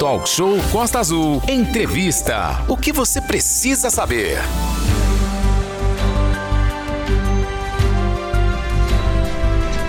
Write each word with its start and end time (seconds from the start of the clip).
Talk 0.00 0.26
Show 0.26 0.56
Costa 0.72 0.98
Azul. 0.98 1.42
Entrevista. 1.46 2.64
O 2.66 2.74
que 2.74 2.90
você 2.90 3.20
precisa 3.20 3.90
saber? 3.90 4.38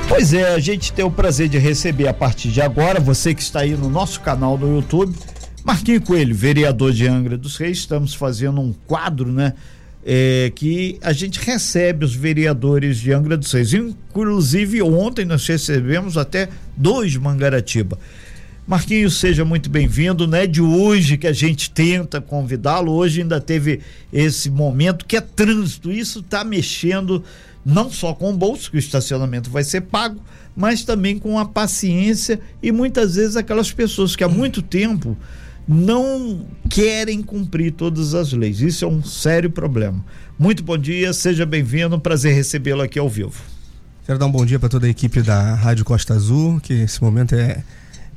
Pois 0.09 0.33
é, 0.33 0.53
a 0.53 0.59
gente 0.59 0.91
tem 0.91 1.05
o 1.05 1.09
prazer 1.09 1.47
de 1.47 1.57
receber 1.57 2.09
a 2.09 2.13
partir 2.13 2.49
de 2.49 2.61
agora, 2.61 2.99
você 2.99 3.33
que 3.33 3.41
está 3.41 3.61
aí 3.61 3.71
no 3.71 3.89
nosso 3.89 4.19
canal 4.19 4.57
do 4.57 4.67
YouTube, 4.67 5.15
Marquinho 5.63 6.01
Coelho, 6.01 6.35
vereador 6.35 6.91
de 6.91 7.07
Angra 7.07 7.37
dos 7.37 7.55
Reis, 7.55 7.77
estamos 7.77 8.13
fazendo 8.13 8.59
um 8.59 8.73
quadro, 8.85 9.31
né? 9.31 9.53
É, 10.05 10.51
que 10.53 10.99
a 11.01 11.13
gente 11.13 11.39
recebe 11.39 12.03
os 12.03 12.13
vereadores 12.13 12.97
de 12.97 13.13
Angra 13.13 13.37
dos 13.37 13.53
Reis. 13.53 13.73
Inclusive, 13.73 14.81
ontem 14.81 15.23
nós 15.23 15.47
recebemos 15.47 16.17
até 16.17 16.49
dois 16.75 17.15
Mangaratiba. 17.15 17.97
Marquinhos, 18.67 19.17
seja 19.17 19.43
muito 19.43 19.69
bem-vindo, 19.69 20.27
né? 20.27 20.45
De 20.45 20.61
hoje 20.61 21.17
que 21.17 21.25
a 21.25 21.33
gente 21.33 21.71
tenta 21.71 22.21
convidá-lo, 22.21 22.91
hoje 22.91 23.21
ainda 23.21 23.41
teve 23.41 23.81
esse 24.13 24.49
momento 24.49 25.05
que 25.05 25.17
é 25.17 25.21
trânsito, 25.21 25.91
isso 25.91 26.19
está 26.19 26.43
mexendo 26.43 27.23
não 27.65 27.91
só 27.91 28.13
com 28.13 28.31
o 28.31 28.37
bolso, 28.37 28.69
que 28.69 28.77
o 28.77 28.79
estacionamento 28.79 29.49
vai 29.49 29.63
ser 29.63 29.81
pago, 29.81 30.21
mas 30.55 30.83
também 30.83 31.17
com 31.17 31.39
a 31.39 31.45
paciência 31.45 32.39
e 32.61 32.71
muitas 32.71 33.15
vezes 33.15 33.35
aquelas 33.35 33.71
pessoas 33.71 34.15
que 34.15 34.23
há 34.23 34.29
muito 34.29 34.61
tempo 34.61 35.17
não 35.67 36.45
querem 36.69 37.21
cumprir 37.21 37.71
todas 37.71 38.13
as 38.13 38.31
leis. 38.31 38.61
Isso 38.61 38.85
é 38.85 38.87
um 38.87 39.03
sério 39.03 39.49
problema. 39.49 40.03
Muito 40.37 40.63
bom 40.63 40.77
dia, 40.77 41.13
seja 41.13 41.45
bem-vindo, 41.45 41.99
prazer 41.99 42.35
recebê-lo 42.35 42.81
aqui 42.81 42.99
ao 42.99 43.09
vivo. 43.09 43.41
Quero 44.05 44.19
dar 44.19 44.25
um 44.25 44.31
bom 44.31 44.45
dia 44.45 44.59
para 44.59 44.69
toda 44.69 44.87
a 44.87 44.89
equipe 44.89 45.21
da 45.21 45.55
Rádio 45.55 45.85
Costa 45.85 46.13
Azul, 46.13 46.59
que 46.59 46.73
esse 46.73 47.01
momento 47.01 47.35
é, 47.35 47.63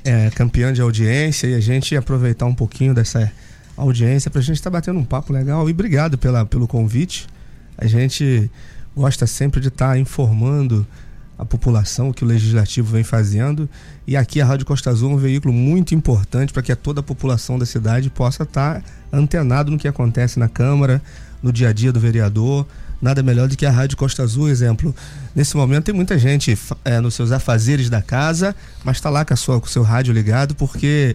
é 0.04 0.30
campeã 0.30 0.72
de 0.72 0.80
audiência 0.80 1.46
e 1.46 1.54
a 1.54 1.60
gente 1.60 1.96
aproveitar 1.96 2.46
um 2.46 2.54
pouquinho 2.54 2.94
dessa 2.94 3.32
audiência 3.76 4.30
para 4.30 4.40
a 4.40 4.44
gente 4.44 4.56
estar 4.56 4.70
tá 4.70 4.76
batendo 4.78 4.98
um 4.98 5.04
papo 5.04 5.32
legal. 5.32 5.68
E 5.68 5.72
obrigado 5.72 6.18
pela, 6.18 6.44
pelo 6.44 6.68
convite. 6.68 7.26
A 7.78 7.86
gente 7.86 8.50
gosta 8.94 9.26
sempre 9.26 9.60
de 9.60 9.68
estar 9.68 9.90
tá 9.90 9.98
informando 9.98 10.86
a 11.36 11.44
população 11.44 12.10
o 12.10 12.14
que 12.14 12.22
o 12.22 12.26
legislativo 12.26 12.92
vem 12.92 13.02
fazendo 13.02 13.68
e 14.06 14.16
aqui 14.16 14.40
a 14.40 14.46
Rádio 14.46 14.64
Costa 14.64 14.90
Azul 14.90 15.10
é 15.10 15.14
um 15.14 15.16
veículo 15.16 15.52
muito 15.52 15.94
importante 15.94 16.52
para 16.52 16.62
que 16.62 16.74
toda 16.76 17.00
a 17.00 17.02
população 17.02 17.58
da 17.58 17.66
cidade 17.66 18.08
possa 18.08 18.44
estar 18.44 18.80
tá 18.80 18.82
antenado 19.12 19.70
no 19.70 19.78
que 19.78 19.88
acontece 19.88 20.38
na 20.38 20.48
Câmara, 20.48 21.02
no 21.42 21.52
dia 21.52 21.70
a 21.70 21.72
dia 21.72 21.92
do 21.92 21.98
vereador, 21.98 22.66
nada 23.04 23.22
melhor 23.22 23.46
do 23.46 23.56
que 23.56 23.66
a 23.66 23.70
Rádio 23.70 23.98
Costa 23.98 24.22
Azul, 24.22 24.48
exemplo. 24.48 24.94
Nesse 25.36 25.54
momento 25.56 25.84
tem 25.84 25.94
muita 25.94 26.18
gente 26.18 26.58
é, 26.82 26.98
nos 27.00 27.14
seus 27.14 27.32
afazeres 27.32 27.90
da 27.90 28.00
casa, 28.00 28.56
mas 28.82 28.96
está 28.96 29.10
lá 29.10 29.26
com, 29.26 29.34
a 29.34 29.36
sua, 29.36 29.60
com 29.60 29.66
o 29.66 29.68
seu 29.68 29.82
rádio 29.82 30.14
ligado, 30.14 30.54
porque 30.54 31.14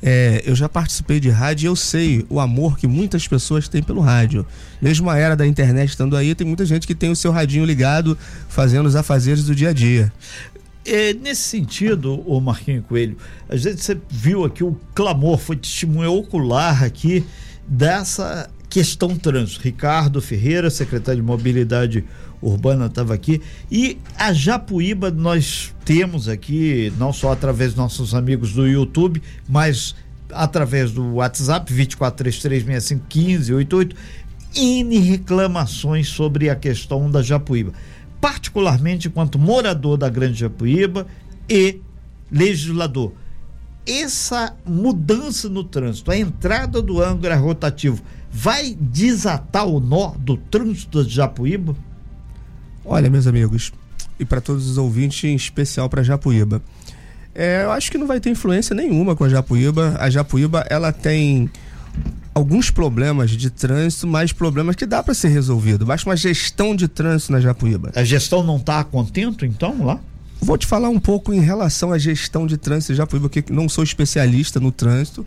é, 0.00 0.40
eu 0.46 0.54
já 0.54 0.68
participei 0.68 1.18
de 1.18 1.28
rádio 1.28 1.64
e 1.64 1.66
eu 1.66 1.74
sei 1.74 2.24
o 2.30 2.38
amor 2.38 2.78
que 2.78 2.86
muitas 2.86 3.26
pessoas 3.26 3.66
têm 3.68 3.82
pelo 3.82 4.00
rádio. 4.00 4.46
Mesmo 4.80 5.10
a 5.10 5.18
era 5.18 5.34
da 5.34 5.44
internet 5.44 5.90
estando 5.90 6.16
aí, 6.16 6.32
tem 6.32 6.46
muita 6.46 6.64
gente 6.64 6.86
que 6.86 6.94
tem 6.94 7.10
o 7.10 7.16
seu 7.16 7.32
radinho 7.32 7.64
ligado, 7.64 8.16
fazendo 8.48 8.86
os 8.86 8.94
afazeres 8.94 9.44
do 9.44 9.54
dia 9.54 9.70
a 9.70 9.72
dia. 9.72 10.12
É, 10.84 11.12
nesse 11.12 11.42
sentido, 11.42 12.22
o 12.24 12.40
Marquinho 12.40 12.84
Coelho, 12.84 13.16
às 13.48 13.64
vezes 13.64 13.82
você 13.82 13.98
viu 14.08 14.44
aqui 14.44 14.62
o 14.62 14.78
clamor, 14.94 15.38
foi 15.38 15.56
testemunha 15.56 16.08
ocular 16.08 16.84
aqui 16.84 17.26
dessa 17.66 18.48
questão 18.68 19.16
trânsito. 19.16 19.62
Ricardo 19.62 20.20
Ferreira, 20.20 20.68
secretário 20.70 21.20
de 21.20 21.26
Mobilidade 21.26 22.04
Urbana, 22.40 22.86
estava 22.86 23.14
aqui. 23.14 23.40
E 23.70 23.98
a 24.18 24.32
Japuíba 24.32 25.10
nós 25.10 25.74
temos 25.84 26.28
aqui, 26.28 26.92
não 26.98 27.12
só 27.12 27.32
através 27.32 27.70
dos 27.70 27.78
nossos 27.78 28.14
amigos 28.14 28.52
do 28.52 28.66
YouTube, 28.66 29.22
mas 29.48 29.94
através 30.32 30.92
do 30.92 31.14
WhatsApp 31.14 31.72
2433651588, 31.72 33.94
N 34.54 34.98
reclamações 34.98 36.08
sobre 36.08 36.48
a 36.48 36.56
questão 36.56 37.10
da 37.10 37.22
Japuíba. 37.22 37.72
Particularmente 38.20 39.08
enquanto 39.08 39.38
morador 39.38 39.96
da 39.96 40.08
Grande 40.08 40.40
Japuíba 40.40 41.06
e 41.48 41.80
legislador. 42.30 43.12
Essa 43.86 44.56
mudança 44.66 45.48
no 45.48 45.62
trânsito, 45.62 46.10
a 46.10 46.16
entrada 46.16 46.82
do 46.82 47.00
Angra 47.00 47.36
rotativo, 47.36 48.02
vai 48.30 48.76
desatar 48.78 49.66
o 49.66 49.80
nó 49.80 50.12
do 50.18 50.36
trânsito 50.36 51.04
de 51.04 51.14
Japuíba? 51.14 51.74
Olha, 52.84 53.10
meus 53.10 53.26
amigos, 53.26 53.72
e 54.18 54.24
para 54.24 54.40
todos 54.40 54.68
os 54.68 54.78
ouvintes, 54.78 55.24
em 55.24 55.34
especial 55.34 55.88
para 55.88 56.02
Japuíba. 56.02 56.62
É, 57.34 57.64
eu 57.64 57.70
acho 57.70 57.90
que 57.90 57.98
não 57.98 58.06
vai 58.06 58.18
ter 58.18 58.30
influência 58.30 58.74
nenhuma 58.74 59.14
com 59.14 59.24
a 59.24 59.28
Japuíba. 59.28 59.96
A 60.00 60.08
Japuíba, 60.08 60.66
ela 60.70 60.92
tem 60.92 61.50
alguns 62.34 62.70
problemas 62.70 63.30
de 63.30 63.50
trânsito, 63.50 64.06
mas 64.06 64.32
problemas 64.32 64.76
que 64.76 64.86
dá 64.86 65.02
para 65.02 65.14
ser 65.14 65.28
resolvido. 65.28 65.84
Basta 65.84 66.08
uma 66.08 66.16
gestão 66.16 66.74
de 66.74 66.88
trânsito 66.88 67.32
na 67.32 67.40
Japuíba. 67.40 67.92
A 67.94 68.04
gestão 68.04 68.42
não 68.42 68.56
está 68.56 68.82
contento, 68.84 69.44
então, 69.44 69.84
lá? 69.84 70.00
Vou 70.40 70.56
te 70.56 70.66
falar 70.66 70.88
um 70.88 71.00
pouco 71.00 71.32
em 71.32 71.40
relação 71.40 71.92
à 71.92 71.98
gestão 71.98 72.46
de 72.46 72.56
trânsito 72.56 72.92
de 72.92 72.98
Japuíba, 72.98 73.28
que 73.28 73.44
não 73.50 73.68
sou 73.68 73.82
especialista 73.82 74.60
no 74.60 74.70
trânsito, 74.70 75.26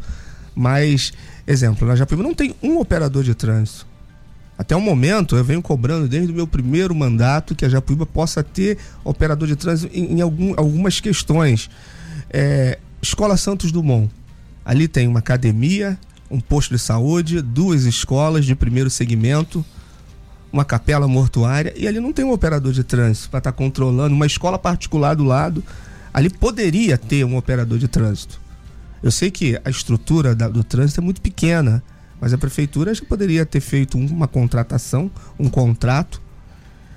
mas 0.56 1.12
Exemplo, 1.50 1.88
na 1.88 1.96
Japuíba 1.96 2.22
não 2.22 2.36
tem 2.36 2.54
um 2.62 2.78
operador 2.78 3.24
de 3.24 3.34
trânsito. 3.34 3.88
Até 4.56 4.76
o 4.76 4.80
momento, 4.80 5.36
eu 5.36 5.44
venho 5.44 5.64
cobrando 5.64 6.08
desde 6.08 6.32
o 6.32 6.36
meu 6.36 6.46
primeiro 6.46 6.94
mandato 6.94 7.56
que 7.56 7.66
a 7.66 7.70
Japuíba 7.70 8.06
possa 8.06 8.44
ter 8.44 8.78
operador 9.04 9.48
de 9.48 9.56
trânsito 9.56 9.92
em, 9.98 10.14
em 10.14 10.22
algum, 10.22 10.54
algumas 10.56 11.00
questões. 11.00 11.68
É, 12.30 12.78
Escola 13.02 13.36
Santos 13.36 13.72
Dumont. 13.72 14.12
Ali 14.64 14.88
tem 14.88 15.08
uma 15.08 15.18
academia, 15.18 15.98
um 16.30 16.40
posto 16.40 16.76
de 16.76 16.80
saúde, 16.80 17.42
duas 17.42 17.86
escolas 17.86 18.46
de 18.46 18.54
primeiro 18.54 18.92
segmento, 18.92 19.66
uma 20.54 20.64
capela 20.64 21.08
mortuária, 21.08 21.74
e 21.76 21.88
ali 21.88 22.00
não 22.00 22.14
tem 22.14 22.24
um 22.24 22.32
operador 22.32 22.74
de 22.74 22.84
trânsito 22.84 23.32
para 23.32 23.40
estar 23.40 23.52
tá 23.52 23.58
controlando, 23.58 24.14
uma 24.14 24.28
escola 24.28 24.60
particular 24.60 25.16
do 25.16 25.24
lado. 25.24 25.64
Ali 26.14 26.30
poderia 26.30 26.96
ter 26.96 27.26
um 27.26 27.38
operador 27.38 27.80
de 27.80 27.88
trânsito. 27.88 28.40
Eu 29.02 29.12
sei 29.12 29.32
que 29.32 29.60
a 29.64 29.70
estrutura 29.70 30.36
da, 30.36 30.48
do 30.48 30.64
trânsito 30.64 31.00
é 31.00 31.04
muito 31.04 31.22
pequena, 31.22 31.82
mas 32.20 32.34
a 32.34 32.38
prefeitura 32.38 32.94
já 32.94 33.04
poderia 33.06 33.46
ter 33.46 33.62
feito 33.62 33.98
uma 33.98 34.28
contratação, 34.28 35.10
um 35.40 35.50
contrato, 35.50 36.22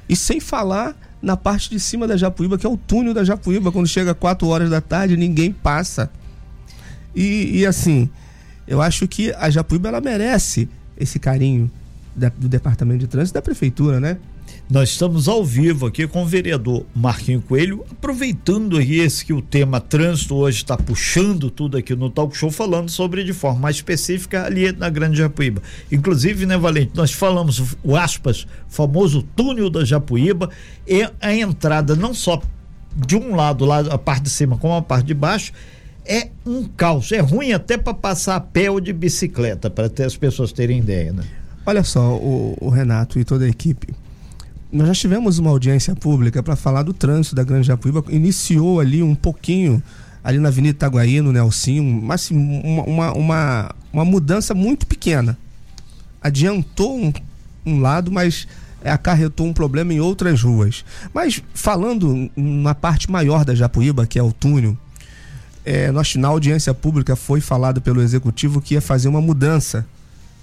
e 0.08 0.16
sem 0.16 0.40
falar 0.40 0.96
na 1.22 1.36
parte 1.36 1.70
de 1.70 1.78
cima 1.78 2.08
da 2.08 2.16
Japuíba, 2.16 2.58
que 2.58 2.66
é 2.66 2.68
o 2.68 2.76
túnel 2.76 3.14
da 3.14 3.22
Japuíba, 3.22 3.70
quando 3.70 3.86
chega 3.86 4.14
4 4.14 4.46
horas 4.48 4.68
da 4.68 4.80
tarde, 4.80 5.16
ninguém 5.16 5.52
passa. 5.52 6.10
E, 7.14 7.60
e 7.60 7.66
assim, 7.66 8.10
eu 8.66 8.82
acho 8.82 9.06
que 9.06 9.32
a 9.34 9.48
Japuíba 9.48 9.88
ela 9.88 10.00
merece 10.00 10.68
esse 10.96 11.18
carinho 11.18 11.70
da, 12.14 12.28
do 12.28 12.48
departamento 12.48 12.98
de 12.98 13.06
trânsito 13.06 13.34
da 13.34 13.42
prefeitura, 13.42 14.00
né? 14.00 14.18
Nós 14.70 14.90
estamos 14.90 15.28
ao 15.28 15.44
vivo 15.44 15.86
aqui 15.86 16.06
com 16.06 16.22
o 16.22 16.26
vereador 16.26 16.86
Marquinho 16.94 17.42
Coelho, 17.42 17.84
aproveitando 17.90 18.78
aí 18.78 19.00
esse 19.00 19.24
que 19.24 19.32
o 19.32 19.42
tema 19.42 19.80
trânsito 19.80 20.34
hoje 20.36 20.58
está 20.58 20.78
puxando 20.78 21.50
tudo 21.50 21.76
aqui 21.76 21.94
no 21.94 22.08
Talk 22.08 22.34
Show, 22.34 22.50
falando 22.50 22.88
sobre 22.88 23.22
de 23.22 23.34
forma 23.34 23.60
mais 23.60 23.76
específica 23.76 24.46
ali 24.46 24.72
na 24.72 24.88
Grande 24.88 25.18
Japuíba. 25.18 25.60
Inclusive, 25.90 26.46
né, 26.46 26.56
Valente, 26.56 26.92
nós 26.94 27.12
falamos 27.12 27.76
o 27.82 27.96
aspas, 27.96 28.46
famoso 28.66 29.22
túnel 29.36 29.68
da 29.68 29.84
Japuíba, 29.84 30.48
e 30.86 31.06
a 31.20 31.34
entrada 31.34 31.94
não 31.94 32.14
só 32.14 32.40
de 32.96 33.16
um 33.16 33.34
lado, 33.34 33.66
lá 33.66 33.80
a 33.80 33.98
parte 33.98 34.22
de 34.22 34.30
cima, 34.30 34.56
como 34.56 34.74
a 34.74 34.82
parte 34.82 35.06
de 35.06 35.14
baixo, 35.14 35.52
é 36.06 36.28
um 36.46 36.64
caos. 36.64 37.12
É 37.12 37.20
ruim 37.20 37.52
até 37.52 37.76
para 37.76 37.92
passar 37.92 38.36
a 38.36 38.40
pé 38.40 38.70
ou 38.70 38.80
de 38.80 38.92
bicicleta, 38.92 39.68
para 39.68 39.90
as 40.06 40.16
pessoas 40.16 40.50
terem 40.50 40.78
ideia, 40.78 41.12
né? 41.12 41.24
Olha 41.66 41.84
só, 41.84 42.16
o, 42.16 42.56
o 42.58 42.70
Renato 42.70 43.18
e 43.18 43.24
toda 43.24 43.44
a 43.44 43.48
equipe 43.48 43.94
nós 44.72 44.88
já 44.88 44.94
tivemos 44.94 45.38
uma 45.38 45.50
audiência 45.50 45.94
pública 45.94 46.42
para 46.42 46.56
falar 46.56 46.82
do 46.82 46.94
trânsito 46.94 47.36
da 47.36 47.44
Grande 47.44 47.66
Japuíba. 47.66 48.02
Iniciou 48.08 48.80
ali 48.80 49.02
um 49.02 49.14
pouquinho, 49.14 49.82
ali 50.24 50.38
na 50.38 50.48
Avenida 50.48 50.74
Itaguaí, 50.74 51.20
no 51.20 51.30
Nelsinho, 51.30 51.84
mas 52.02 52.22
assim, 52.22 52.34
uma, 52.34 53.12
uma, 53.12 53.74
uma 53.92 54.04
mudança 54.04 54.54
muito 54.54 54.86
pequena. 54.86 55.36
Adiantou 56.22 56.98
um, 56.98 57.12
um 57.66 57.80
lado, 57.80 58.10
mas 58.10 58.48
acarretou 58.82 59.46
um 59.46 59.52
problema 59.52 59.92
em 59.92 60.00
outras 60.00 60.42
ruas. 60.42 60.84
Mas 61.12 61.42
falando 61.52 62.30
na 62.34 62.74
parte 62.74 63.10
maior 63.10 63.44
da 63.44 63.54
Japuíba, 63.54 64.06
que 64.06 64.18
é 64.18 64.22
o 64.22 64.32
túnel, 64.32 64.76
é, 65.64 65.92
nós, 65.92 66.16
na 66.16 66.28
audiência 66.28 66.72
pública 66.72 67.14
foi 67.14 67.40
falado 67.40 67.80
pelo 67.80 68.00
executivo 68.00 68.60
que 68.60 68.74
ia 68.74 68.80
fazer 68.80 69.08
uma 69.08 69.20
mudança 69.20 69.86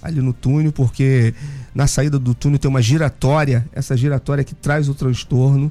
ali 0.02 0.20
no 0.22 0.32
túnel, 0.32 0.72
porque 0.72 1.34
na 1.74 1.86
saída 1.86 2.18
do 2.18 2.34
túnel 2.34 2.58
tem 2.58 2.68
uma 2.68 2.82
giratória, 2.82 3.66
essa 3.72 3.96
giratória 3.96 4.44
que 4.44 4.54
traz 4.54 4.88
o 4.88 4.94
transtorno. 4.94 5.70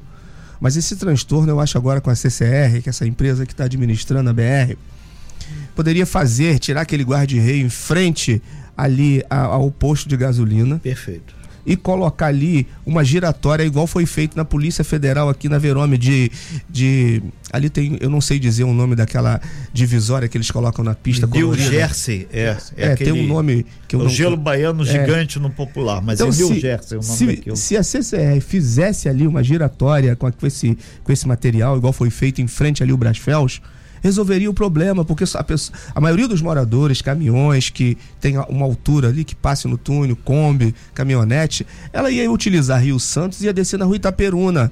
Mas 0.59 0.75
esse 0.75 0.95
transtorno 0.95 1.51
eu 1.51 1.59
acho 1.59 1.77
agora 1.77 2.01
com 2.01 2.09
a 2.09 2.15
CCR, 2.15 2.81
que 2.81 2.89
é 2.89 2.91
essa 2.91 3.07
empresa 3.07 3.45
que 3.45 3.53
está 3.53 3.65
administrando 3.65 4.29
a 4.29 4.33
BR, 4.33 4.75
poderia 5.75 6.05
fazer, 6.05 6.59
tirar 6.59 6.81
aquele 6.81 7.03
guarda-reio 7.03 7.65
em 7.65 7.69
frente 7.69 8.41
ali 8.75 9.23
ao 9.29 9.71
posto 9.71 10.09
de 10.09 10.17
gasolina. 10.17 10.79
Perfeito. 10.79 11.38
E 11.69 11.75
colocar 11.75 12.25
ali 12.25 12.65
uma 12.83 13.03
giratória 13.03 13.63
igual 13.63 13.85
foi 13.85 14.03
feito 14.07 14.35
na 14.35 14.43
Polícia 14.43 14.83
Federal 14.83 15.29
aqui 15.29 15.47
na 15.47 15.59
Verome 15.59 15.99
de 15.99 16.31
de 16.67 17.21
ali 17.53 17.69
tem, 17.69 17.95
eu 18.01 18.09
não 18.09 18.19
sei 18.19 18.39
dizer 18.39 18.63
o 18.63 18.73
nome 18.73 18.95
daquela 18.95 19.39
divisória 19.71 20.27
que 20.27 20.35
eles 20.35 20.49
colocam 20.49 20.83
na 20.83 20.95
pista 20.95 21.27
New 21.27 21.53
Jersey, 21.53 22.27
é, 22.33 22.57
é, 22.75 22.87
é 22.87 22.91
aquele, 22.93 23.11
tem 23.11 23.23
um 23.23 23.27
nome 23.27 23.67
que 23.87 23.95
eu 23.95 23.99
o 23.99 24.03
não, 24.03 24.09
gelo 24.09 24.35
baiano 24.35 24.81
é, 24.81 24.85
gigante 24.85 25.37
no 25.37 25.51
popular, 25.51 26.01
mas 26.01 26.19
então, 26.19 26.33
é 26.33 26.35
New 26.35 26.59
Jersey 26.59 26.97
o 26.97 27.01
nome 27.01 27.15
se, 27.15 27.25
daquilo. 27.27 27.55
Se 27.55 27.77
a 27.77 27.83
CCR 27.83 28.41
fizesse 28.41 29.07
ali 29.07 29.27
uma 29.27 29.43
giratória 29.43 30.15
com, 30.15 30.31
com 30.31 30.47
esse 30.47 30.75
com 31.03 31.11
esse 31.11 31.27
material 31.27 31.77
igual 31.77 31.93
foi 31.93 32.09
feito 32.09 32.41
em 32.41 32.47
frente 32.47 32.81
ali 32.81 32.91
o 32.91 32.97
Brasfels, 32.97 33.61
resolveria 34.01 34.49
o 34.49 34.53
problema, 34.53 35.03
porque 35.03 35.23
a, 35.33 35.43
pessoa, 35.43 35.77
a 35.93 36.01
maioria 36.01 36.27
dos 36.27 36.41
moradores, 36.41 37.01
caminhões 37.01 37.69
que 37.69 37.97
tem 38.19 38.37
uma 38.37 38.65
altura 38.65 39.09
ali, 39.09 39.23
que 39.23 39.35
passe 39.35 39.67
no 39.67 39.77
túnel, 39.77 40.15
Kombi, 40.15 40.73
caminhonete, 40.93 41.65
ela 41.91 42.09
ia 42.11 42.29
utilizar 42.31 42.81
Rio 42.81 42.99
Santos 42.99 43.41
e 43.41 43.45
ia 43.45 43.53
descer 43.53 43.77
na 43.77 43.85
rua 43.85 43.95
Itaperuna. 43.95 44.71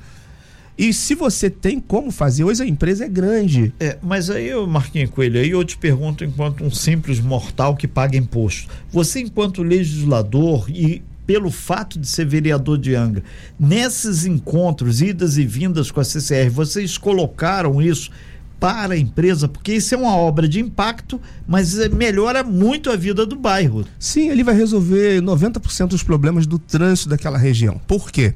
E 0.78 0.94
se 0.94 1.16
você 1.16 1.50
tem 1.50 1.80
como 1.80 2.12
fazer, 2.12 2.44
hoje 2.44 2.62
a 2.62 2.66
empresa 2.68 3.06
é 3.06 3.10
grande. 3.10 3.74
É, 3.80 3.98
mas 4.02 4.30
aí, 4.30 4.54
Marquinhos 4.68 5.10
Coelho, 5.10 5.40
aí 5.40 5.50
eu 5.50 5.64
te 5.64 5.76
pergunto, 5.76 6.24
enquanto 6.24 6.64
um 6.64 6.70
simples 6.70 7.20
mortal 7.20 7.76
que 7.76 7.88
paga 7.88 8.16
imposto, 8.16 8.70
você, 8.92 9.22
enquanto 9.22 9.64
legislador 9.64 10.70
e 10.70 11.02
pelo 11.26 11.50
fato 11.52 12.00
de 12.00 12.08
ser 12.08 12.26
vereador 12.26 12.78
de 12.78 12.96
Angra, 12.96 13.24
nesses 13.60 14.26
encontros, 14.26 15.02
idas 15.02 15.38
e 15.38 15.46
vindas 15.46 15.92
com 15.92 16.00
a 16.00 16.04
CCR, 16.04 16.50
vocês 16.50 16.98
colocaram 16.98 17.82
isso 17.82 18.12
para 18.60 18.94
a 18.94 18.98
empresa, 18.98 19.48
porque 19.48 19.74
isso 19.74 19.94
é 19.94 19.98
uma 19.98 20.16
obra 20.16 20.48
de 20.48 20.60
impacto, 20.60 21.22
mas 21.48 21.78
é, 21.78 21.90
melhora 21.90 22.44
muito 22.44 22.90
a 22.90 22.96
vida 22.96 23.26
do 23.26 23.36
bairro. 23.36 23.86
Sim, 24.00 24.30
ele 24.30 24.44
vai 24.44 24.56
resolver 24.56 25.22
90% 25.22 25.88
dos 25.88 26.04
problemas 26.04 26.48
do 26.48 26.58
trânsito 26.58 27.10
daquela 27.10 27.38
região. 27.38 27.80
Por 27.88 28.12
quê? 28.12 28.34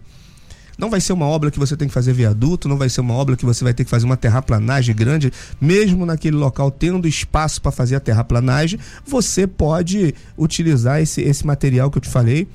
Não 0.78 0.90
vai 0.90 1.00
ser 1.00 1.14
uma 1.14 1.26
obra 1.26 1.52
que 1.52 1.60
você 1.60 1.78
tem 1.78 1.88
que 1.88 1.94
fazer 1.94 2.14
viaduto, 2.14 2.68
não 2.68 2.78
vai 2.78 2.90
ser 2.90 3.02
uma 3.02 3.14
obra 3.14 3.36
que 3.36 3.46
você 3.46 3.64
vai 3.64 3.74
ter 3.74 3.84
que 3.84 3.90
fazer 3.90 4.06
uma 4.06 4.18
terraplanagem 4.18 4.96
grande, 4.96 5.32
mesmo 5.60 6.06
naquele 6.06 6.36
local 6.36 6.72
tendo 6.72 7.08
espaço 7.08 7.62
para 7.62 7.72
fazer 7.72 7.96
a 7.96 8.00
terraplanagem, 8.00 8.80
você 9.06 9.46
pode 9.46 10.16
utilizar 10.38 11.00
esse, 11.00 11.22
esse 11.22 11.46
material 11.46 11.92
que 11.92 12.00
eu 12.00 12.02
te 12.02 12.10
falei, 12.10 12.48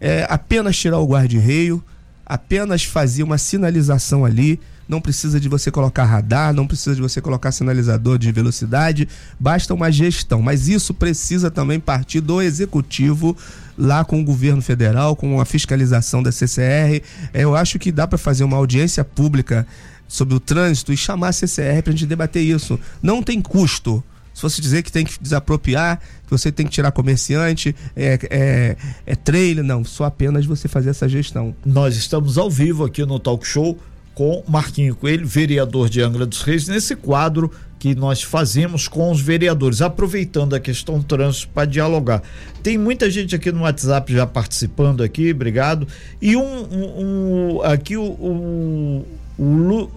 é, 0.00 0.26
apenas 0.30 0.76
tirar 0.76 0.98
o 0.98 1.06
guarda-reio, 1.06 1.82
apenas 2.24 2.84
fazer 2.84 3.22
uma 3.22 3.38
sinalização 3.38 4.24
ali, 4.24 4.60
não 4.88 5.00
precisa 5.00 5.40
de 5.40 5.48
você 5.48 5.70
colocar 5.70 6.04
radar, 6.04 6.52
não 6.52 6.66
precisa 6.66 6.94
de 6.94 7.02
você 7.02 7.20
colocar 7.20 7.52
sinalizador 7.52 8.18
de 8.18 8.30
velocidade, 8.30 9.08
basta 9.38 9.72
uma 9.72 9.90
gestão. 9.90 10.42
Mas 10.42 10.68
isso 10.68 10.92
precisa 10.92 11.50
também 11.50 11.80
partir 11.80 12.20
do 12.20 12.40
executivo 12.40 13.36
lá 13.76 14.04
com 14.04 14.20
o 14.20 14.24
governo 14.24 14.62
federal, 14.62 15.16
com 15.16 15.40
a 15.40 15.44
fiscalização 15.44 16.22
da 16.22 16.30
CCR. 16.30 17.02
É, 17.32 17.42
eu 17.42 17.56
acho 17.56 17.78
que 17.78 17.90
dá 17.90 18.06
para 18.06 18.18
fazer 18.18 18.44
uma 18.44 18.56
audiência 18.56 19.04
pública 19.04 19.66
sobre 20.06 20.34
o 20.34 20.40
trânsito 20.40 20.92
e 20.92 20.96
chamar 20.96 21.28
a 21.28 21.32
CCR 21.32 21.82
para 21.82 21.92
a 21.92 21.96
gente 21.96 22.06
debater 22.06 22.42
isso. 22.42 22.78
Não 23.02 23.22
tem 23.22 23.40
custo. 23.40 24.02
Se 24.32 24.42
você 24.42 24.60
dizer 24.60 24.82
que 24.82 24.90
tem 24.90 25.04
que 25.04 25.16
desapropriar, 25.20 26.00
que 26.24 26.30
você 26.30 26.50
tem 26.50 26.66
que 26.66 26.72
tirar 26.72 26.90
comerciante, 26.90 27.74
é, 27.94 28.18
é, 28.28 28.76
é 29.06 29.14
trailer, 29.14 29.62
não, 29.62 29.84
só 29.84 30.04
apenas 30.04 30.44
você 30.44 30.66
fazer 30.66 30.90
essa 30.90 31.08
gestão. 31.08 31.54
Nós 31.64 31.96
estamos 31.96 32.36
ao 32.36 32.50
vivo 32.50 32.84
aqui 32.84 33.04
no 33.06 33.20
Talk 33.20 33.46
Show 33.46 33.78
com 34.14 34.42
Marquinho 34.48 34.94
Coelho, 34.94 35.26
vereador 35.26 35.88
de 35.88 36.00
Angra 36.00 36.24
dos 36.24 36.42
Reis, 36.42 36.68
nesse 36.68 36.94
quadro 36.94 37.50
que 37.78 37.94
nós 37.94 38.22
fazemos 38.22 38.88
com 38.88 39.10
os 39.10 39.20
vereadores, 39.20 39.82
aproveitando 39.82 40.54
a 40.54 40.60
questão 40.60 41.02
trânsito 41.02 41.48
para 41.48 41.66
dialogar. 41.66 42.22
Tem 42.62 42.78
muita 42.78 43.10
gente 43.10 43.34
aqui 43.34 43.52
no 43.52 43.60
WhatsApp 43.60 44.10
já 44.10 44.26
participando 44.26 45.02
aqui, 45.02 45.32
obrigado. 45.32 45.86
E 46.22 46.34
um, 46.34 46.42
um, 46.42 47.58
um 47.58 47.62
aqui 47.62 47.94
o, 47.96 48.04
o, 48.04 49.06
o 49.36 49.44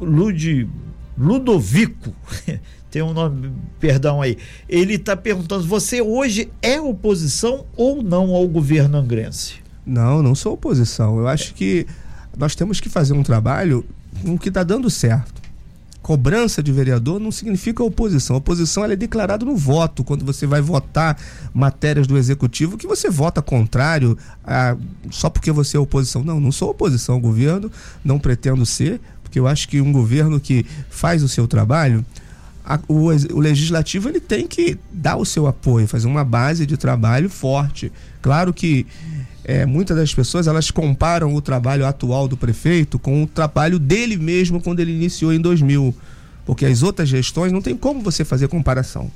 Lud, 0.02 0.68
Ludovico, 1.18 2.14
tem 2.92 3.02
um 3.02 3.14
nome, 3.14 3.54
perdão 3.80 4.22
aí, 4.22 4.38
ele 4.68 4.96
está 4.96 5.16
perguntando: 5.16 5.64
você 5.64 6.02
hoje 6.02 6.50
é 6.62 6.82
oposição 6.82 7.64
ou 7.78 8.04
não 8.04 8.36
ao 8.36 8.46
governo 8.50 8.98
angrense? 8.98 9.56
Não, 9.86 10.22
não 10.22 10.36
sou 10.36 10.56
oposição. 10.56 11.18
Eu 11.20 11.28
acho 11.30 11.54
que 11.54 11.88
nós 12.38 12.54
temos 12.54 12.82
que 12.82 12.90
fazer 12.90 13.14
um 13.14 13.24
trabalho 13.24 13.86
o 14.26 14.38
que 14.38 14.50
está 14.50 14.64
dando 14.64 14.90
certo. 14.90 15.48
Cobrança 16.02 16.64
de 16.64 16.72
vereador 16.72 17.20
não 17.20 17.34
significa 17.34 17.84
oposição. 17.84 18.38
A 18.38 18.40
oposição 18.40 18.86
é 18.86 18.96
declarada 18.96 19.46
no 19.46 19.58
voto, 19.58 20.06
quando 20.06 20.24
você 20.24 20.48
vai 20.48 20.62
votar 20.62 21.18
matérias 21.54 22.08
do 22.08 22.18
executivo, 22.18 22.78
que 22.78 22.88
você 22.88 23.10
vota 23.10 23.42
contrário 23.42 24.18
a, 24.42 24.78
só 25.10 25.30
porque 25.30 25.52
você 25.52 25.76
é 25.76 25.80
oposição. 25.80 26.24
Não, 26.24 26.40
não 26.40 26.52
sou 26.52 26.70
oposição 26.70 27.16
ao 27.16 27.22
governo, 27.22 27.70
não 28.06 28.18
pretendo 28.20 28.66
ser, 28.66 29.02
porque 29.22 29.38
eu 29.38 29.48
acho 29.48 29.68
que 29.68 29.82
um 29.82 29.92
governo 29.92 30.40
que 30.40 30.66
faz 30.90 31.22
o 31.24 31.28
seu 31.28 31.46
trabalho, 31.46 32.06
a, 32.64 32.80
o, 32.88 33.08
o, 33.34 33.40
legislativo 33.42 34.08
ele 34.08 34.22
tem 34.22 34.48
que 34.48 34.78
dar 34.92 35.18
o 35.18 35.26
seu 35.26 35.46
apoio, 35.46 35.88
fazer 35.88 36.08
uma 36.08 36.24
base 36.24 36.66
de 36.66 36.78
trabalho 36.78 37.30
forte. 37.30 37.92
Claro 38.22 38.54
que 38.54 38.88
é, 39.48 39.66
muitas 39.66 39.96
das 39.96 40.14
pessoas 40.14 40.46
elas 40.46 40.70
comparam 40.70 41.34
o 41.34 41.42
trabalho 41.42 41.86
atual 41.86 42.28
do 42.28 42.36
prefeito 42.36 43.00
com 43.00 43.24
o 43.24 43.28
trabalho 43.28 43.80
dele 43.80 44.18
mesmo 44.18 44.62
quando 44.62 44.82
ele 44.82 44.92
iniciou 44.92 45.32
em 45.32 45.40
2000, 45.40 45.96
porque 46.46 46.66
as 46.66 46.84
outras 46.84 47.08
gestões 47.08 47.54
não 47.54 47.62
tem 47.62 47.76
como 47.76 48.02
você 48.02 48.26
fazer 48.26 48.50
comparação. 48.50 49.10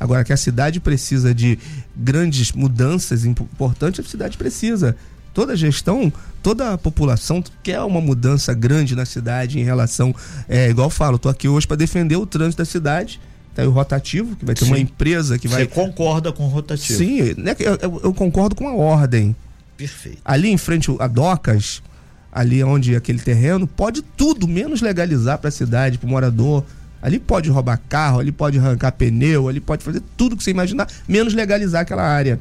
Agora 0.00 0.24
que 0.24 0.32
a 0.32 0.38
cidade 0.38 0.80
precisa 0.80 1.34
de 1.34 1.58
grandes 1.94 2.50
mudanças 2.52 3.26
importantes, 3.26 4.04
a 4.04 4.08
cidade 4.08 4.38
precisa. 4.38 4.96
Toda 5.34 5.54
gestão, 5.54 6.10
toda 6.42 6.72
a 6.72 6.78
população 6.78 7.44
quer 7.62 7.80
uma 7.80 8.00
mudança 8.00 8.54
grande 8.54 8.96
na 8.96 9.04
cidade 9.04 9.58
em 9.58 9.64
relação. 9.64 10.14
É, 10.48 10.70
igual 10.70 10.86
eu 10.86 10.90
falo, 10.90 11.16
estou 11.16 11.30
aqui 11.30 11.46
hoje 11.46 11.66
para 11.66 11.76
defender 11.76 12.16
o 12.16 12.24
trânsito 12.24 12.62
da 12.62 12.64
cidade. 12.64 13.20
Tá 13.54 13.62
o 13.62 13.70
rotativo, 13.70 14.34
que 14.34 14.44
vai 14.44 14.54
ter 14.54 14.64
Sim. 14.64 14.70
uma 14.72 14.78
empresa 14.78 15.38
que 15.38 15.46
vai. 15.46 15.60
Você 15.60 15.66
concorda 15.66 16.32
com 16.32 16.44
o 16.44 16.48
rotativo? 16.48 16.98
Sim, 16.98 17.34
né, 17.36 17.54
eu, 17.60 18.00
eu 18.02 18.14
concordo 18.14 18.54
com 18.56 18.66
a 18.66 18.74
ordem. 18.74 19.36
Perfeito. 19.76 20.18
Ali 20.24 20.48
em 20.48 20.58
frente 20.58 20.94
a 20.98 21.06
Docas, 21.06 21.82
ali 22.32 22.62
onde 22.62 22.96
aquele 22.96 23.18
terreno, 23.18 23.66
pode 23.66 24.02
tudo, 24.02 24.48
menos 24.48 24.80
legalizar 24.80 25.38
para 25.38 25.48
a 25.48 25.52
cidade, 25.52 25.98
para 25.98 26.06
o 26.06 26.10
morador. 26.10 26.64
Ali 27.00 27.20
pode 27.20 27.50
roubar 27.50 27.80
carro, 27.88 28.18
ali 28.18 28.32
pode 28.32 28.58
arrancar 28.58 28.92
pneu, 28.92 29.48
ali 29.48 29.60
pode 29.60 29.84
fazer 29.84 30.02
tudo 30.16 30.36
que 30.36 30.42
você 30.42 30.50
imaginar, 30.50 30.88
menos 31.06 31.34
legalizar 31.34 31.82
aquela 31.82 32.02
área. 32.02 32.40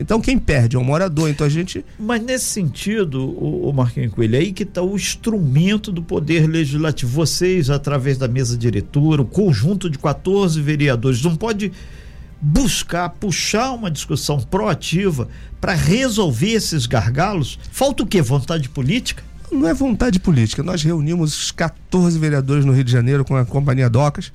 Então 0.00 0.18
quem 0.18 0.38
perde 0.38 0.76
é 0.76 0.78
o 0.78 0.84
morador, 0.84 1.28
então 1.28 1.46
a 1.46 1.50
gente. 1.50 1.84
Mas 1.98 2.22
nesse 2.22 2.46
sentido, 2.46 3.22
o, 3.22 3.68
o 3.68 3.72
Marquinhos 3.72 4.14
Coelho, 4.14 4.36
é 4.36 4.38
aí 4.38 4.52
que 4.52 4.62
está 4.62 4.80
o 4.80 4.96
instrumento 4.96 5.92
do 5.92 6.02
poder 6.02 6.48
legislativo. 6.48 7.12
Vocês, 7.12 7.68
através 7.68 8.16
da 8.16 8.26
mesa 8.26 8.56
diretora, 8.56 9.20
o 9.20 9.26
conjunto 9.26 9.90
de 9.90 9.98
14 9.98 10.58
vereadores, 10.62 11.22
não 11.22 11.36
pode 11.36 11.70
buscar, 12.40 13.08
puxar 13.10 13.72
uma 13.72 13.90
discussão 13.90 14.40
proativa 14.40 15.28
para 15.60 15.74
resolver 15.74 16.52
esses 16.52 16.86
gargalos? 16.86 17.58
Falta 17.70 18.02
o 18.02 18.06
quê? 18.06 18.22
Vontade 18.22 18.68
política? 18.68 19.22
Não 19.50 19.66
é 19.66 19.74
vontade 19.74 20.20
política. 20.20 20.62
Nós 20.62 20.82
reunimos 20.82 21.36
os 21.36 21.50
14 21.50 22.18
vereadores 22.18 22.64
no 22.64 22.72
Rio 22.72 22.84
de 22.84 22.92
Janeiro 22.92 23.24
com 23.24 23.36
a 23.36 23.44
Companhia 23.44 23.90
Docas. 23.90 24.32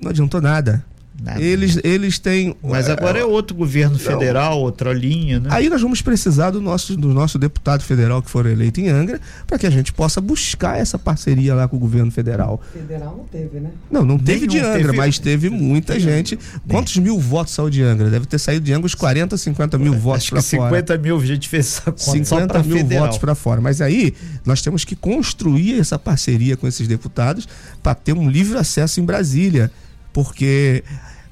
Não 0.00 0.10
adiantou 0.10 0.40
nada. 0.40 0.84
Nada. 1.22 1.40
Eles, 1.40 1.78
eles 1.84 2.18
têm. 2.18 2.56
Mas 2.60 2.88
agora 2.88 3.18
é 3.18 3.24
outro 3.24 3.56
governo 3.56 3.96
federal, 3.96 4.56
não. 4.56 4.62
outra 4.62 4.92
linha, 4.92 5.38
né? 5.38 5.48
Aí 5.52 5.68
nós 5.68 5.80
vamos 5.80 6.02
precisar 6.02 6.50
do 6.50 6.60
nosso, 6.60 6.96
do 6.96 7.14
nosso 7.14 7.38
deputado 7.38 7.82
federal 7.84 8.20
que 8.20 8.28
for 8.28 8.44
eleito 8.44 8.80
em 8.80 8.88
Angra, 8.88 9.20
para 9.46 9.56
que 9.56 9.64
a 9.64 9.70
gente 9.70 9.92
possa 9.92 10.20
buscar 10.20 10.78
essa 10.78 10.98
parceria 10.98 11.54
lá 11.54 11.68
com 11.68 11.76
o 11.76 11.78
governo 11.78 12.10
federal. 12.10 12.60
Federal 12.72 13.16
não 13.16 13.24
teve, 13.24 13.60
né? 13.60 13.70
Não, 13.88 14.04
não 14.04 14.18
teve 14.18 14.48
Nenhum 14.48 14.50
de 14.50 14.58
Angra, 14.58 14.86
teve... 14.86 14.96
mas 14.96 15.18
teve 15.20 15.48
muita 15.48 15.98
gente. 16.00 16.36
Quantos 16.68 16.96
mil 16.96 17.20
votos 17.20 17.54
saiu 17.54 17.70
de 17.70 17.82
Angra? 17.82 18.10
Deve 18.10 18.26
ter 18.26 18.38
saído 18.38 18.64
de 18.64 18.72
Angra 18.72 18.86
uns 18.86 18.94
40, 18.96 19.36
50 19.36 19.78
mil 19.78 19.94
votos 19.94 20.28
para 20.28 20.42
fora. 20.42 20.64
50 20.64 20.98
mil 20.98 21.20
a 21.20 21.24
gente 21.24 21.48
fez 21.48 21.66
essa 21.66 21.92
conta 21.92 22.00
50 22.00 22.62
mil 22.64 22.76
federal. 22.78 23.04
votos 23.04 23.18
para 23.18 23.34
fora. 23.36 23.60
Mas 23.60 23.80
aí 23.80 24.12
nós 24.44 24.60
temos 24.60 24.84
que 24.84 24.96
construir 24.96 25.78
essa 25.78 25.98
parceria 25.98 26.56
com 26.56 26.66
esses 26.66 26.88
deputados 26.88 27.48
para 27.80 27.94
ter 27.94 28.12
um 28.12 28.28
livre 28.28 28.58
acesso 28.58 29.00
em 29.00 29.04
Brasília. 29.04 29.70
Porque 30.12 30.82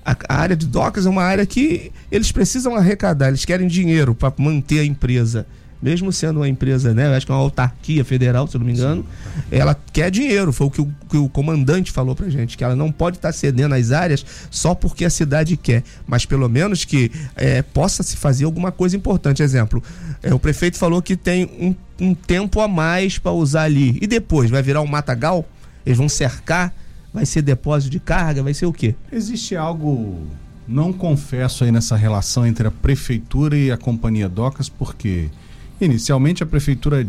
a, 0.04 0.16
a, 0.28 0.34
área 0.40 0.56
de 0.56 0.66
docas 0.66 1.06
é 1.06 1.08
uma 1.08 1.22
área 1.22 1.44
que 1.44 1.92
eles 2.10 2.32
precisam 2.32 2.74
arrecadar, 2.74 3.28
eles 3.28 3.44
querem 3.44 3.68
dinheiro 3.68 4.14
para 4.14 4.32
manter 4.38 4.80
a 4.80 4.84
empresa. 4.84 5.46
Mesmo 5.82 6.12
sendo 6.12 6.40
uma 6.40 6.48
empresa, 6.48 6.92
né? 6.92 7.08
Acho 7.16 7.24
que 7.24 7.32
é 7.32 7.34
uma 7.34 7.40
autarquia 7.40 8.04
federal, 8.04 8.46
se 8.46 8.54
eu 8.54 8.58
não 8.58 8.66
me 8.66 8.74
engano, 8.74 9.02
Sim. 9.02 9.42
ela 9.50 9.74
quer 9.94 10.10
dinheiro. 10.10 10.52
Foi 10.52 10.66
o 10.66 10.70
que 10.70 10.82
o, 10.82 10.94
que 11.08 11.16
o 11.16 11.26
comandante 11.26 11.90
falou 11.90 12.14
pra 12.14 12.28
gente, 12.28 12.54
que 12.54 12.62
ela 12.62 12.76
não 12.76 12.92
pode 12.92 13.16
estar 13.16 13.28
tá 13.28 13.32
cedendo 13.32 13.74
as 13.74 13.90
áreas 13.90 14.22
só 14.50 14.74
porque 14.74 15.06
a 15.06 15.10
cidade 15.10 15.56
quer, 15.56 15.82
mas 16.06 16.26
pelo 16.26 16.46
menos 16.50 16.84
que 16.84 17.10
é, 17.34 17.62
possa 17.62 18.02
se 18.02 18.14
fazer 18.18 18.44
alguma 18.44 18.70
coisa 18.70 18.94
importante. 18.94 19.42
Exemplo, 19.42 19.82
é, 20.22 20.34
o 20.34 20.38
prefeito 20.38 20.76
falou 20.76 21.00
que 21.00 21.16
tem 21.16 21.46
um, 21.58 21.74
um 21.98 22.14
tempo 22.14 22.60
a 22.60 22.68
mais 22.68 23.16
para 23.16 23.32
usar 23.32 23.62
ali. 23.62 23.98
E 24.02 24.06
depois? 24.06 24.50
Vai 24.50 24.62
virar 24.62 24.82
um 24.82 24.86
matagal? 24.86 25.48
Eles 25.86 25.96
vão 25.96 26.10
cercar? 26.10 26.74
Vai 27.12 27.26
ser 27.26 27.42
depósito 27.42 27.90
de 27.90 28.00
carga? 28.00 28.42
Vai 28.42 28.54
ser 28.54 28.66
o 28.66 28.72
quê? 28.72 28.94
Existe 29.10 29.56
algo 29.56 30.26
não 30.66 30.92
confesso 30.92 31.64
aí 31.64 31.72
nessa 31.72 31.96
relação 31.96 32.46
entre 32.46 32.68
a 32.68 32.70
prefeitura 32.70 33.56
e 33.56 33.72
a 33.72 33.76
companhia 33.76 34.28
Docas, 34.28 34.68
porque 34.68 35.28
Inicialmente 35.80 36.42
a 36.42 36.46
prefeitura 36.46 37.06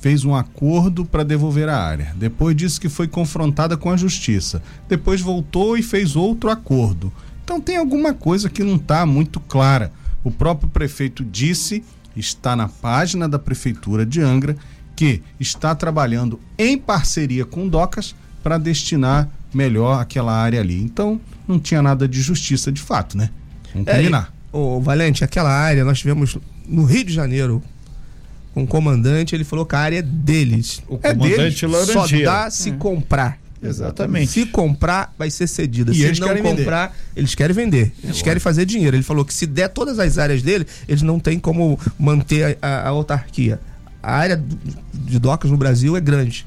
fez 0.00 0.24
um 0.24 0.34
acordo 0.34 1.04
para 1.04 1.22
devolver 1.22 1.68
a 1.68 1.78
área. 1.78 2.14
Depois 2.16 2.56
disse 2.56 2.80
que 2.80 2.88
foi 2.88 3.06
confrontada 3.06 3.76
com 3.76 3.90
a 3.90 3.96
justiça. 3.96 4.62
Depois 4.88 5.20
voltou 5.20 5.76
e 5.76 5.82
fez 5.82 6.16
outro 6.16 6.48
acordo. 6.48 7.12
Então 7.44 7.60
tem 7.60 7.76
alguma 7.76 8.14
coisa 8.14 8.48
que 8.48 8.64
não 8.64 8.76
está 8.76 9.04
muito 9.04 9.38
clara. 9.40 9.92
O 10.22 10.30
próprio 10.30 10.70
prefeito 10.70 11.22
disse, 11.22 11.84
está 12.16 12.56
na 12.56 12.66
página 12.66 13.28
da 13.28 13.38
prefeitura 13.38 14.06
de 14.06 14.22
Angra, 14.22 14.56
que 14.96 15.22
está 15.38 15.74
trabalhando 15.74 16.40
em 16.56 16.78
parceria 16.78 17.44
com 17.44 17.68
Docas 17.68 18.14
para 18.42 18.56
destinar 18.56 19.28
melhor 19.56 20.00
aquela 20.00 20.32
área 20.32 20.60
ali. 20.60 20.82
Então 20.82 21.20
não 21.46 21.58
tinha 21.58 21.80
nada 21.82 22.06
de 22.08 22.20
justiça 22.20 22.70
de 22.72 22.80
fato, 22.80 23.16
né? 23.16 23.30
Vamos 23.72 23.88
É, 23.88 23.96
combinar. 23.96 24.32
Ô, 24.52 24.80
Valente, 24.80 25.24
aquela 25.24 25.50
área 25.50 25.84
nós 25.84 25.98
tivemos 25.98 26.36
no 26.68 26.84
Rio 26.84 27.04
de 27.04 27.12
Janeiro 27.12 27.62
com 28.52 28.62
o 28.62 28.66
comandante, 28.66 29.34
ele 29.34 29.42
falou 29.44 29.66
que 29.66 29.74
a 29.74 29.80
área 29.80 29.98
é 29.98 30.02
deles. 30.02 30.80
O 30.88 30.94
é 31.02 31.12
comandante 31.12 31.66
deles, 31.66 31.86
só 31.88 32.06
dá 32.24 32.50
se 32.50 32.70
comprar. 32.72 33.38
Exatamente. 33.60 34.30
Se 34.30 34.44
comprar, 34.46 35.12
vai 35.18 35.30
ser 35.30 35.46
cedida. 35.46 35.90
E 35.90 35.94
se 35.94 36.02
eles 36.02 36.18
não 36.18 36.28
querem 36.28 36.42
vender. 36.42 36.56
comprar, 36.58 36.94
eles 37.16 37.34
querem 37.34 37.56
vender. 37.56 37.92
Eles 38.04 38.20
querem 38.22 38.38
fazer 38.38 38.66
dinheiro. 38.66 38.94
Ele 38.94 39.02
falou 39.02 39.24
que 39.24 39.32
se 39.32 39.46
der 39.46 39.68
todas 39.70 39.98
as 39.98 40.18
áreas 40.18 40.42
dele, 40.42 40.66
eles 40.86 41.00
não 41.02 41.18
têm 41.18 41.38
como 41.40 41.78
manter 41.98 42.58
a, 42.60 42.66
a- 42.68 42.80
a 42.82 42.88
autarquia. 42.90 43.58
A 44.02 44.14
área 44.16 44.40
de 44.92 45.18
docas 45.18 45.50
no 45.50 45.56
Brasil 45.56 45.96
é 45.96 46.00
grande. 46.00 46.44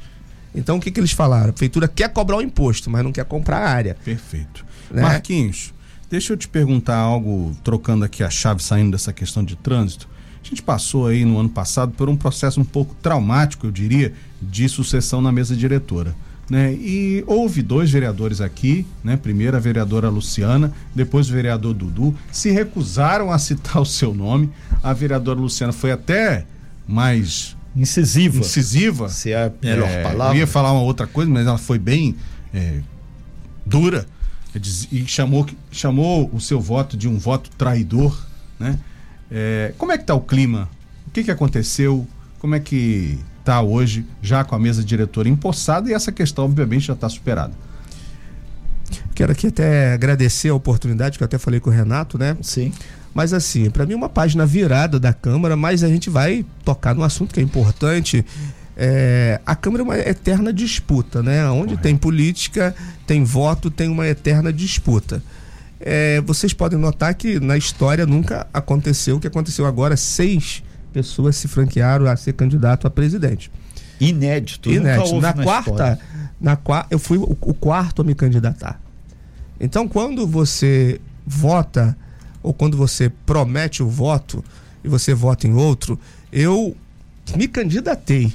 Então 0.58 0.78
o 0.78 0.80
que, 0.80 0.90
que 0.90 1.00
eles 1.00 1.12
falaram? 1.12 1.50
A 1.50 1.54
prefeitura 1.54 1.88
quer 1.88 2.10
cobrar 2.10 2.38
o 2.38 2.42
imposto, 2.42 2.90
mas 2.90 3.04
não 3.04 3.12
quer 3.12 3.26
comprar 3.26 3.60
a 3.60 3.70
área. 3.70 3.96
Perfeito. 4.04 4.66
Né? 4.90 5.04
Marquinhos, 5.04 5.74
deixa 6.10 6.34
eu 6.34 6.38
te 6.38 6.48
perguntar 6.48 6.98
algo, 6.98 7.56
trocando 7.64 8.04
aqui 8.04 8.24
a 8.24 8.30
chave, 8.30 8.64
saindo 8.64 8.92
dessa 8.92 9.14
questão 9.14 9.44
de 9.44 9.56
trânsito. 9.56 10.10
A 10.44 10.48
gente 10.48 10.62
passou 10.62 11.08
aí 11.08 11.26
no 11.26 11.38
ano 11.38 11.50
passado 11.50 11.92
por 11.92 12.10
um 12.10 12.16
processo 12.16 12.60
um 12.60 12.66
pouco 12.66 12.96
traumático, 13.02 13.68
eu 13.68 13.72
diria, 13.72 14.14
de 14.42 14.68
sucessão 14.68 15.22
na 15.22 15.32
mesa 15.32 15.56
diretora. 15.56 16.16
Né? 16.50 16.74
E 16.74 17.24
houve 17.28 17.62
dois 17.62 17.92
vereadores 17.92 18.40
aqui, 18.40 18.88
né? 19.04 19.18
Primeiro 19.18 19.58
a 19.58 19.60
vereadora 19.60 20.08
Luciana, 20.08 20.72
depois 20.96 21.30
o 21.30 21.34
vereador 21.34 21.74
Dudu, 21.74 22.16
se 22.32 22.50
recusaram 22.50 23.30
a 23.30 23.38
citar 23.38 23.82
o 23.82 23.86
seu 23.86 24.14
nome. 24.14 24.50
A 24.82 24.94
vereadora 24.94 25.38
Luciana 25.38 25.74
foi 25.74 25.92
até 25.92 26.46
mais 26.88 27.57
Incisiva. 27.78 28.40
incisiva. 28.40 29.10
Se 29.10 29.32
é 29.32 29.46
a 29.46 29.52
melhor 29.62 29.88
É, 29.88 30.04
palavra. 30.04 30.36
Eu 30.36 30.40
ia 30.40 30.48
falar 30.48 30.72
uma 30.72 30.82
outra 30.82 31.06
coisa, 31.06 31.30
mas 31.30 31.46
ela 31.46 31.58
foi 31.58 31.78
bem 31.78 32.16
é, 32.54 32.80
dura 33.66 34.06
é, 34.56 34.60
e 34.92 35.06
chamou, 35.08 35.46
chamou 35.72 36.30
o 36.34 36.40
seu 36.42 36.60
voto 36.60 36.98
de 36.98 37.08
um 37.08 37.18
voto 37.18 37.50
traidor. 37.58 38.26
Né? 38.60 38.80
É, 39.30 39.74
como 39.78 39.92
é 39.92 39.98
que 39.98 40.04
está 40.04 40.16
o 40.16 40.22
clima? 40.22 40.70
O 41.08 41.12
que, 41.12 41.24
que 41.24 41.32
aconteceu? 41.32 42.08
Como 42.40 42.56
é 42.56 42.60
que 42.60 43.20
está 43.40 43.62
hoje, 43.62 44.06
já 44.22 44.44
com 44.44 44.56
a 44.56 44.60
mesa 44.60 44.84
diretora 44.84 45.30
empossada 45.30 45.90
e 45.90 45.94
essa 45.94 46.12
questão, 46.12 46.46
obviamente, 46.46 46.88
já 46.88 46.94
está 46.94 47.08
superada? 47.08 47.54
Quero 49.16 49.32
aqui 49.32 49.48
até 49.48 49.94
agradecer 49.94 50.50
a 50.50 50.54
oportunidade, 50.54 51.18
que 51.18 51.24
eu 51.24 51.26
até 51.26 51.38
falei 51.38 51.60
com 51.60 51.70
o 51.70 51.74
Renato, 51.74 52.18
né? 52.18 52.38
Sim. 52.42 52.72
Mas 53.18 53.34
assim, 53.34 53.68
para 53.72 53.84
mim 53.84 53.96
uma 53.96 54.10
página 54.10 54.46
virada 54.46 55.00
da 55.00 55.12
Câmara, 55.12 55.56
mas 55.56 55.84
a 55.84 55.88
gente 55.88 56.08
vai 56.08 56.46
tocar 56.64 56.94
no 56.94 57.02
assunto 57.02 57.34
que 57.34 57.40
é 57.40 57.44
importante. 57.44 58.24
É, 58.78 59.42
a 59.44 59.56
Câmara 59.56 59.82
é 59.82 59.86
uma 59.86 59.98
eterna 59.98 60.54
disputa, 60.54 61.24
né? 61.24 61.50
Onde 61.50 61.76
tem 61.78 61.98
política, 61.98 62.76
tem 63.08 63.24
voto, 63.24 63.72
tem 63.72 63.90
uma 63.90 64.08
eterna 64.08 64.54
disputa. 64.54 65.24
É, 65.80 66.22
vocês 66.22 66.54
podem 66.54 66.78
notar 66.78 67.16
que 67.16 67.40
na 67.40 67.58
história 67.58 68.06
nunca 68.06 68.46
aconteceu 68.54 69.16
o 69.16 69.20
que 69.20 69.26
aconteceu 69.26 69.66
agora. 69.66 69.98
Seis 69.98 70.62
pessoas 70.94 71.38
se 71.38 71.48
franquearam 71.48 72.06
a 72.06 72.16
ser 72.16 72.34
candidato 72.34 72.86
a 72.86 72.90
presidente. 72.92 73.50
Inédito. 74.00 74.70
Inédito. 74.70 75.20
Na, 75.20 75.34
na 75.34 75.44
quarta, 75.44 75.72
história. 75.72 76.00
na 76.40 76.56
qua, 76.56 76.86
eu 76.92 77.00
fui 77.00 77.18
o, 77.18 77.36
o 77.42 77.54
quarto 77.56 78.04
a 78.04 78.06
me 78.06 78.14
candidatar. 78.14 78.80
Então, 79.60 79.88
quando 79.88 80.28
você 80.28 81.02
vota 81.26 81.98
ou 82.44 82.54
quando 82.54 82.78
você 82.78 83.10
promete 83.26 83.82
o 83.84 83.88
voto 83.90 84.44
e 84.84 84.88
você 84.88 85.14
vota 85.14 85.48
em 85.48 85.54
outro, 85.54 86.00
eu 86.32 86.76
me 87.36 87.48
candidatei. 87.48 88.34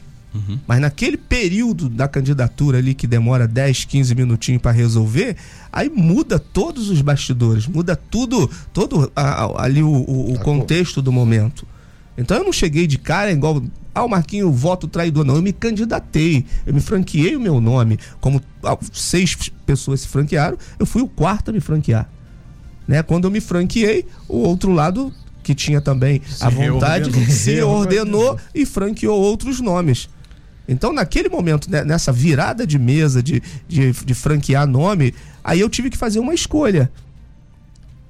Mas 0.66 0.80
naquele 0.80 1.18
período 1.18 1.90
da 1.90 2.08
candidatura 2.08 2.78
ali 2.78 2.94
que 2.94 3.06
demora 3.06 3.46
10, 3.46 3.84
15 3.84 4.14
minutinhos 4.14 4.62
para 4.62 4.70
resolver, 4.72 5.36
aí 5.70 5.90
muda 5.90 6.38
todos 6.38 6.88
os 6.88 7.02
bastidores, 7.02 7.66
muda 7.66 7.94
tudo, 7.94 8.50
todo 8.72 9.12
a- 9.14 9.62
ali 9.62 9.82
o, 9.82 9.88
o- 9.90 10.32
o 10.32 10.38
contexto 10.38 11.02
do 11.02 11.12
momento. 11.12 11.66
Então 12.16 12.36
eu 12.38 12.44
não 12.44 12.52
cheguei 12.52 12.86
de 12.86 12.96
cara 12.96 13.30
igual, 13.30 13.62
ah, 13.94 14.04
o 14.04 14.08
Marquinho, 14.08 14.50
voto 14.50 14.88
traidor. 14.88 15.22
Não, 15.24 15.36
eu 15.36 15.42
me 15.42 15.52
candidatei, 15.52 16.46
eu 16.66 16.72
me 16.72 16.80
franqueei 16.80 17.36
o 17.36 17.40
meu 17.40 17.60
nome. 17.60 17.98
Como 18.20 18.40
ah, 18.64 18.78
seis 18.90 19.36
pessoas 19.66 20.00
se 20.00 20.08
franquearam, 20.08 20.56
eu 20.78 20.86
fui 20.86 21.02
o 21.02 21.08
quarto 21.08 21.50
a 21.50 21.52
me 21.52 21.60
franquear. 21.60 22.08
Né? 22.86 23.02
Quando 23.02 23.24
eu 23.24 23.30
me 23.30 23.40
franqueei, 23.40 24.06
o 24.28 24.38
outro 24.38 24.72
lado, 24.72 25.12
que 25.42 25.54
tinha 25.54 25.80
também 25.80 26.20
a 26.40 26.48
vontade, 26.48 27.10
reordenou. 27.10 27.34
se 27.34 27.60
ordenou 27.62 28.38
e 28.54 28.66
franqueou 28.66 29.20
outros 29.20 29.60
nomes. 29.60 30.08
Então, 30.66 30.92
naquele 30.92 31.28
momento, 31.28 31.70
né, 31.70 31.84
nessa 31.84 32.12
virada 32.12 32.66
de 32.66 32.78
mesa 32.78 33.22
de, 33.22 33.42
de, 33.68 33.92
de 33.92 34.14
franquear 34.14 34.66
nome, 34.66 35.14
aí 35.42 35.60
eu 35.60 35.68
tive 35.68 35.90
que 35.90 35.98
fazer 35.98 36.20
uma 36.20 36.34
escolha. 36.34 36.90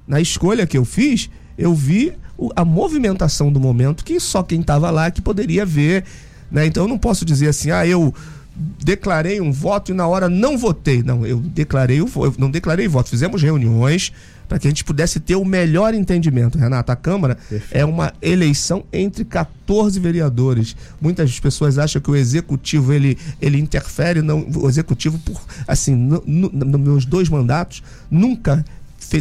Na 0.07 0.21
escolha 0.21 0.67
que 0.67 0.77
eu 0.77 0.85
fiz, 0.85 1.29
eu 1.57 1.73
vi 1.73 2.13
a 2.55 2.63
movimentação 2.63 3.51
do 3.51 3.59
momento 3.59 4.03
que 4.03 4.19
só 4.19 4.43
quem 4.43 4.61
estava 4.61 4.91
lá 4.91 5.09
que 5.09 5.21
poderia 5.21 5.65
ver. 5.65 6.03
Né? 6.51 6.65
Então, 6.65 6.83
eu 6.83 6.87
não 6.87 6.97
posso 6.97 7.25
dizer 7.25 7.47
assim, 7.47 7.71
ah, 7.71 7.87
eu 7.87 8.13
declarei 8.55 9.41
um 9.41 9.51
voto 9.51 9.91
e 9.91 9.95
na 9.95 10.07
hora 10.07 10.29
não 10.29 10.57
votei. 10.57 11.01
Não, 11.01 11.25
eu 11.25 11.39
declarei 11.39 12.01
o 12.01 12.09
eu 12.15 12.35
não 12.37 12.51
declarei 12.51 12.87
voto. 12.87 13.09
Fizemos 13.09 13.41
reuniões 13.41 14.11
para 14.47 14.59
que 14.59 14.67
a 14.67 14.69
gente 14.69 14.83
pudesse 14.83 15.19
ter 15.19 15.35
o 15.35 15.45
melhor 15.45 15.93
entendimento. 15.93 16.57
Renato, 16.57 16.91
a 16.91 16.95
Câmara 16.95 17.37
é 17.71 17.83
uma 17.83 18.13
eleição 18.21 18.83
entre 18.91 19.23
14 19.25 19.99
vereadores. 19.99 20.75
Muitas 21.01 21.39
pessoas 21.39 21.77
acham 21.77 22.01
que 22.01 22.11
o 22.11 22.15
executivo 22.15 22.93
ele, 22.93 23.17
ele 23.41 23.57
interfere, 23.59 24.21
não, 24.21 24.45
o 24.55 24.67
executivo 24.69 25.17
por 25.19 25.41
assim, 25.67 25.95
no, 25.95 26.23
no- 26.25 26.49
nos 26.51 26.79
meus 26.81 27.05
dois 27.05 27.29
mandatos 27.29 27.81
nunca 28.11 28.63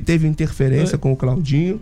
teve 0.05 0.27
interferência 0.27 0.95
É. 0.97 0.99
com 0.99 1.13
o 1.13 1.17
Claudinho. 1.17 1.81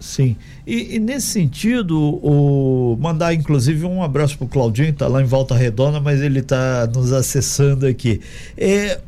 Sim. 0.00 0.36
E, 0.64 0.94
e 0.94 0.98
nesse 1.00 1.26
sentido, 1.26 1.98
o 2.22 2.96
mandar 3.00 3.34
inclusive 3.34 3.84
um 3.84 4.00
abraço 4.00 4.38
pro 4.38 4.46
Claudinho, 4.46 4.92
tá 4.92 5.08
lá 5.08 5.20
em 5.20 5.24
Volta 5.24 5.56
Redonda, 5.56 5.98
mas 6.00 6.20
ele 6.20 6.40
tá 6.40 6.88
nos 6.94 7.12
acessando 7.12 7.84
aqui. 7.84 8.20
É, 8.56 9.00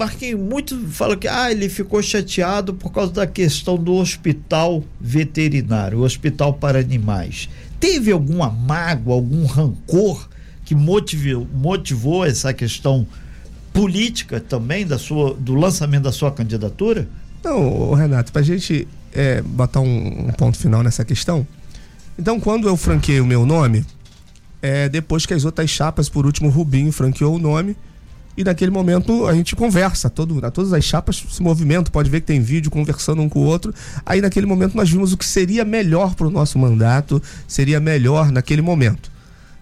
Marquinhos, 0.00 0.40
muito 0.40 0.78
fala 0.88 1.14
que 1.14 1.28
ah, 1.28 1.52
ele 1.52 1.68
ficou 1.68 2.02
chateado 2.02 2.72
por 2.72 2.90
causa 2.90 3.12
da 3.12 3.26
questão 3.26 3.76
do 3.76 3.92
hospital 3.92 4.82
veterinário, 4.98 5.98
o 5.98 6.02
hospital 6.04 6.54
para 6.54 6.78
animais. 6.78 7.50
Teve 7.78 8.10
alguma 8.10 8.48
mágoa, 8.48 9.14
algum 9.14 9.44
rancor 9.44 10.26
que 10.64 10.74
motivou, 10.74 11.46
motivou 11.52 12.24
essa 12.24 12.50
questão 12.54 13.06
política 13.74 14.40
também 14.40 14.86
da 14.86 14.96
sua, 14.96 15.34
do 15.34 15.54
lançamento 15.54 16.04
da 16.04 16.12
sua 16.12 16.32
candidatura? 16.32 17.06
Não, 17.44 17.92
Renato, 17.92 18.32
pra 18.32 18.40
gente 18.40 18.88
é, 19.12 19.42
botar 19.42 19.80
um, 19.80 20.28
um 20.28 20.32
ponto 20.32 20.56
final 20.56 20.82
nessa 20.82 21.04
questão. 21.04 21.46
Então, 22.18 22.40
quando 22.40 22.66
eu 22.66 22.76
franqueei 22.76 23.20
o 23.20 23.26
meu 23.26 23.44
nome, 23.44 23.84
é, 24.62 24.88
depois 24.88 25.26
que 25.26 25.34
as 25.34 25.44
outras 25.44 25.68
chapas, 25.68 26.08
por 26.08 26.24
último, 26.24 26.48
Rubinho 26.48 26.90
franqueou 26.90 27.36
o 27.36 27.38
nome, 27.38 27.76
e 28.40 28.44
naquele 28.44 28.70
momento 28.70 29.26
a 29.26 29.34
gente 29.34 29.54
conversa, 29.54 30.08
todo, 30.08 30.40
todas 30.50 30.72
as 30.72 30.82
chapas 30.82 31.22
se 31.28 31.42
movimentam, 31.42 31.92
pode 31.92 32.08
ver 32.08 32.22
que 32.22 32.26
tem 32.26 32.40
vídeo 32.40 32.70
conversando 32.70 33.20
um 33.20 33.28
com 33.28 33.40
o 33.40 33.42
outro. 33.44 33.74
Aí 34.06 34.22
naquele 34.22 34.46
momento 34.46 34.74
nós 34.74 34.88
vimos 34.88 35.12
o 35.12 35.16
que 35.18 35.26
seria 35.26 35.62
melhor 35.62 36.14
para 36.14 36.26
o 36.26 36.30
nosso 36.30 36.58
mandato, 36.58 37.22
seria 37.46 37.78
melhor 37.78 38.32
naquele 38.32 38.62
momento. 38.62 39.12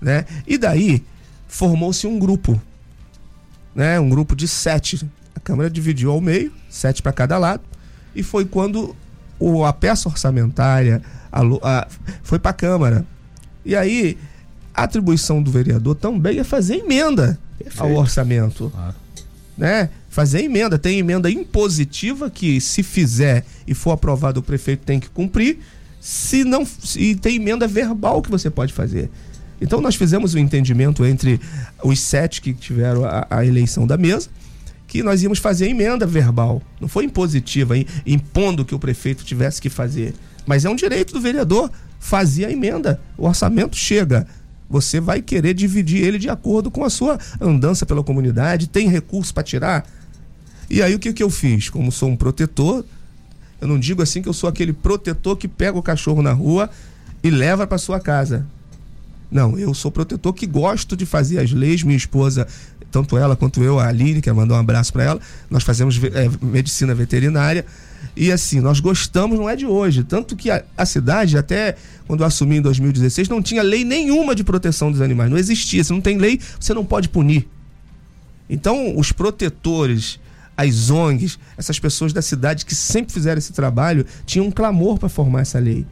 Né? 0.00 0.24
E 0.46 0.56
daí 0.56 1.02
formou-se 1.48 2.06
um 2.06 2.20
grupo, 2.20 2.62
né? 3.74 3.98
um 3.98 4.08
grupo 4.08 4.36
de 4.36 4.46
sete. 4.46 5.04
A 5.34 5.40
Câmara 5.40 5.68
dividiu 5.68 6.12
ao 6.12 6.20
meio, 6.20 6.52
sete 6.70 7.02
para 7.02 7.10
cada 7.12 7.36
lado, 7.36 7.62
e 8.14 8.22
foi 8.22 8.44
quando 8.44 8.94
o, 9.40 9.64
a 9.64 9.72
peça 9.72 10.08
orçamentária 10.08 11.02
a 11.32 11.40
a- 11.64 11.88
foi 12.22 12.38
para 12.38 12.52
a 12.52 12.54
Câmara. 12.54 13.04
E 13.64 13.74
aí 13.74 14.16
a 14.72 14.84
atribuição 14.84 15.42
do 15.42 15.50
vereador 15.50 15.96
também 15.96 16.38
é 16.38 16.44
fazer 16.44 16.76
emenda 16.76 17.40
ao 17.76 17.92
orçamento. 17.94 18.72
Né? 19.56 19.90
Fazer 20.08 20.42
emenda. 20.42 20.78
Tem 20.78 20.98
emenda 20.98 21.30
impositiva 21.30 22.30
que, 22.30 22.60
se 22.60 22.82
fizer 22.82 23.44
e 23.66 23.74
for 23.74 23.92
aprovado, 23.92 24.40
o 24.40 24.42
prefeito 24.42 24.84
tem 24.84 25.00
que 25.00 25.08
cumprir. 25.08 25.58
Se 26.00 26.44
não. 26.44 26.66
E 26.96 27.14
tem 27.14 27.36
emenda 27.36 27.66
verbal 27.66 28.22
que 28.22 28.30
você 28.30 28.48
pode 28.48 28.72
fazer. 28.72 29.10
Então 29.60 29.80
nós 29.80 29.96
fizemos 29.96 30.34
um 30.34 30.38
entendimento 30.38 31.04
entre 31.04 31.40
os 31.82 31.98
sete 32.00 32.40
que 32.40 32.52
tiveram 32.52 33.04
a, 33.04 33.26
a 33.28 33.44
eleição 33.44 33.86
da 33.86 33.96
mesa 33.96 34.28
que 34.88 35.02
nós 35.02 35.22
íamos 35.22 35.38
fazer 35.38 35.68
emenda 35.68 36.06
verbal. 36.06 36.62
Não 36.80 36.88
foi 36.88 37.04
impositiva, 37.04 37.74
impondo 38.06 38.64
que 38.64 38.74
o 38.74 38.78
prefeito 38.78 39.22
tivesse 39.22 39.60
que 39.60 39.68
fazer. 39.68 40.14
Mas 40.46 40.64
é 40.64 40.70
um 40.70 40.74
direito 40.74 41.12
do 41.12 41.20
vereador 41.20 41.70
fazer 42.00 42.46
a 42.46 42.50
emenda. 42.50 42.98
O 43.16 43.26
orçamento 43.26 43.76
chega. 43.76 44.26
Você 44.68 45.00
vai 45.00 45.22
querer 45.22 45.54
dividir 45.54 46.02
ele 46.02 46.18
de 46.18 46.28
acordo 46.28 46.70
com 46.70 46.84
a 46.84 46.90
sua 46.90 47.18
andança 47.40 47.86
pela 47.86 48.02
comunidade, 48.02 48.68
tem 48.68 48.88
recurso 48.88 49.32
para 49.32 49.42
tirar. 49.42 49.86
E 50.68 50.82
aí 50.82 50.94
o 50.94 50.98
que, 50.98 51.12
que 51.12 51.22
eu 51.22 51.30
fiz? 51.30 51.70
Como 51.70 51.90
sou 51.90 52.10
um 52.10 52.16
protetor, 52.16 52.84
eu 53.60 53.66
não 53.66 53.78
digo 53.78 54.02
assim 54.02 54.20
que 54.20 54.28
eu 54.28 54.34
sou 54.34 54.48
aquele 54.48 54.72
protetor 54.72 55.36
que 55.36 55.48
pega 55.48 55.78
o 55.78 55.82
cachorro 55.82 56.22
na 56.22 56.32
rua 56.32 56.70
e 57.22 57.30
leva 57.30 57.66
para 57.66 57.78
sua 57.78 57.98
casa. 57.98 58.46
Não, 59.30 59.58
eu 59.58 59.74
sou 59.74 59.90
protetor 59.90 60.32
que 60.32 60.46
gosto 60.46 60.96
de 60.96 61.04
fazer 61.04 61.38
as 61.38 61.50
leis. 61.50 61.82
Minha 61.82 61.96
esposa, 61.96 62.46
tanto 62.90 63.16
ela 63.18 63.36
quanto 63.36 63.62
eu, 63.62 63.78
a 63.78 63.88
Aline, 63.88 64.22
que 64.22 64.32
mandou 64.32 64.56
um 64.56 64.60
abraço 64.60 64.92
para 64.92 65.04
ela, 65.04 65.20
nós 65.50 65.62
fazemos 65.62 66.00
é, 66.02 66.30
medicina 66.40 66.94
veterinária. 66.94 67.64
E 68.16 68.32
assim, 68.32 68.60
nós 68.60 68.80
gostamos, 68.80 69.38
não 69.38 69.48
é 69.48 69.54
de 69.54 69.66
hoje. 69.66 70.02
Tanto 70.02 70.34
que 70.34 70.50
a, 70.50 70.64
a, 70.76 70.84
cidade, 70.84 71.38
até 71.38 71.76
quando 72.06 72.20
eu 72.20 72.26
assumi 72.26 72.56
em 72.56 72.62
2016, 72.62 73.28
não 73.28 73.40
tinha 73.40 73.62
lei 73.62 73.84
nenhuma 73.84 74.34
de 74.34 74.42
proteção 74.42 74.90
dos 74.90 75.00
animais. 75.00 75.30
Não 75.30 75.38
existia. 75.38 75.84
Se 75.84 75.92
não 75.92 76.00
tem 76.00 76.18
lei, 76.18 76.40
você 76.58 76.74
não 76.74 76.84
pode 76.84 77.08
punir. 77.08 77.48
Então, 78.50 78.96
os 78.96 79.12
protetores, 79.12 80.18
as 80.56 80.90
ONGs, 80.90 81.38
essas 81.56 81.78
pessoas 81.78 82.12
da 82.12 82.22
cidade 82.22 82.66
que 82.66 82.74
sempre 82.74 83.12
fizeram 83.12 83.38
esse 83.38 83.52
trabalho, 83.52 84.04
tinham 84.26 84.46
um 84.46 84.50
clamor 84.50 84.98
para 84.98 85.08
formar 85.08 85.42
essa 85.42 85.58
lei. 85.58 85.86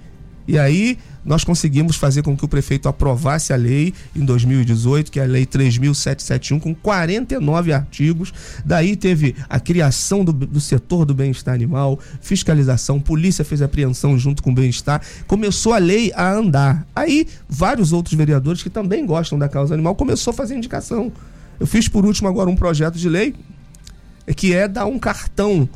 E 0.47 0.59
aí 0.59 0.99
nós 1.25 1.43
conseguimos 1.43 1.97
fazer 1.97 2.23
com 2.23 2.37
que 2.37 2.45
o 2.45 2.49
prefeito 2.49 2.89
aprovasse 2.89 3.53
a 3.53 3.57
lei 3.57 3.93
em 4.15 4.25
2018, 4.25 5.11
que 5.11 5.19
é 5.19 5.25
a 5.25 5.27
lei 5.27 5.45
3771, 5.45 6.61
com 6.61 6.75
49 6.75 7.73
artigos. 7.73 8.33
Daí 8.65 8.95
teve 8.95 9.35
a 9.49 9.59
criação 9.59 10.25
do, 10.25 10.33
do 10.33 10.61
setor 10.61 11.05
do 11.05 11.13
bem-estar 11.13 11.53
animal, 11.53 11.99
fiscalização, 12.21 13.01
polícia 13.01 13.45
fez 13.45 13.61
apreensão 13.61 14.17
junto 14.17 14.43
com 14.43 14.51
o 14.51 14.55
bem-estar. 14.55 15.03
Começou 15.27 15.73
a 15.73 15.79
lei 15.79 16.13
a 16.15 16.33
andar. 16.33 16.87
Aí 16.95 17.27
vários 17.49 17.93
outros 17.93 18.15
vereadores 18.15 18.63
que 18.63 18.71
também 18.71 19.05
gostam 19.05 19.39
da 19.39 19.49
causa 19.49 19.75
animal 19.75 19.97
começou 19.97 20.31
a 20.31 20.35
fazer 20.35 20.55
indicação. 20.55 21.13
Eu 21.59 21.67
fiz 21.67 21.89
por 21.89 22.05
último 22.05 22.29
agora 22.29 22.49
um 22.49 22.57
projeto 22.57 22.97
de 22.97 23.09
lei 23.09 23.35
que 24.37 24.53
é 24.53 24.67
dar 24.67 24.87
um 24.87 24.99
cartão 24.99 25.69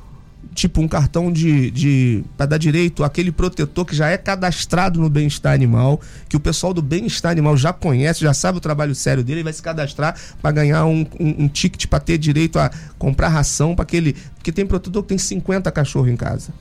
tipo 0.54 0.80
um 0.80 0.88
cartão 0.88 1.32
de, 1.32 1.70
de 1.70 2.24
para 2.36 2.46
dar 2.46 2.58
direito 2.58 3.04
àquele 3.04 3.30
protetor 3.30 3.84
que 3.84 3.94
já 3.94 4.08
é 4.08 4.16
cadastrado 4.16 5.00
no 5.00 5.08
bem-estar 5.08 5.54
animal, 5.54 6.00
que 6.28 6.36
o 6.36 6.40
pessoal 6.40 6.74
do 6.74 6.82
bem-estar 6.82 7.32
animal 7.32 7.56
já 7.56 7.72
conhece, 7.72 8.20
já 8.20 8.34
sabe 8.34 8.58
o 8.58 8.60
trabalho 8.60 8.94
sério 8.94 9.22
dele, 9.22 9.38
ele 9.40 9.44
vai 9.44 9.52
se 9.52 9.62
cadastrar 9.62 10.16
para 10.42 10.50
ganhar 10.50 10.84
um, 10.84 11.06
um, 11.18 11.44
um 11.44 11.48
ticket 11.48 11.86
para 11.86 12.00
ter 12.00 12.18
direito 12.18 12.58
a 12.58 12.70
comprar 12.98 13.28
ração 13.28 13.74
para 13.74 13.84
aquele, 13.84 14.14
porque 14.34 14.52
tem 14.52 14.66
protetor 14.66 15.02
que 15.02 15.08
tem 15.10 15.18
50 15.18 15.70
cachorros 15.70 16.10
em 16.10 16.16
casa. 16.16 16.52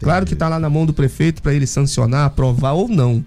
Claro 0.00 0.26
que 0.26 0.34
está 0.34 0.48
lá 0.48 0.58
na 0.58 0.68
mão 0.68 0.84
do 0.84 0.92
prefeito 0.92 1.42
para 1.42 1.54
ele 1.54 1.66
sancionar, 1.66 2.26
aprovar 2.26 2.72
ou 2.72 2.88
não. 2.88 3.24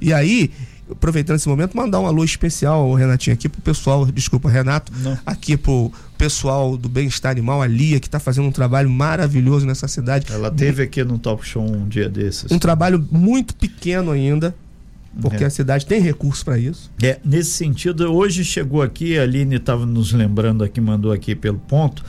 E 0.00 0.12
aí, 0.12 0.50
aproveitando 0.90 1.36
esse 1.36 1.48
momento, 1.48 1.76
mandar 1.76 2.00
um 2.00 2.06
alô 2.06 2.24
especial, 2.24 2.92
Renatinho, 2.94 3.34
aqui 3.34 3.48
pro 3.48 3.60
pessoal, 3.60 4.06
desculpa, 4.06 4.48
Renato, 4.48 4.92
Não. 5.00 5.18
aqui 5.26 5.56
pro 5.56 5.92
pessoal 6.18 6.76
do 6.76 6.88
Bem-Estar 6.88 7.30
Animal, 7.30 7.62
a 7.62 7.66
Lia, 7.66 8.00
que 8.00 8.08
está 8.08 8.18
fazendo 8.18 8.48
um 8.48 8.52
trabalho 8.52 8.90
maravilhoso 8.90 9.64
nessa 9.64 9.86
cidade. 9.86 10.26
Ela 10.30 10.50
teve 10.50 10.82
aqui 10.82 11.02
no 11.04 11.16
Talk 11.16 11.46
Show 11.46 11.62
um 11.62 11.88
dia 11.88 12.08
desses. 12.08 12.50
Um 12.50 12.58
trabalho 12.58 13.06
muito 13.10 13.54
pequeno 13.54 14.10
ainda, 14.10 14.54
porque 15.22 15.44
é. 15.44 15.46
a 15.46 15.50
cidade 15.50 15.86
tem 15.86 16.00
recurso 16.00 16.44
para 16.44 16.58
isso. 16.58 16.90
É, 17.00 17.20
nesse 17.24 17.52
sentido, 17.52 18.12
hoje 18.12 18.44
chegou 18.44 18.82
aqui, 18.82 19.16
a 19.16 19.22
Aline 19.22 19.56
estava 19.56 19.86
nos 19.86 20.12
lembrando 20.12 20.64
aqui, 20.64 20.80
mandou 20.80 21.12
aqui 21.12 21.36
pelo 21.36 21.58
ponto, 21.58 22.04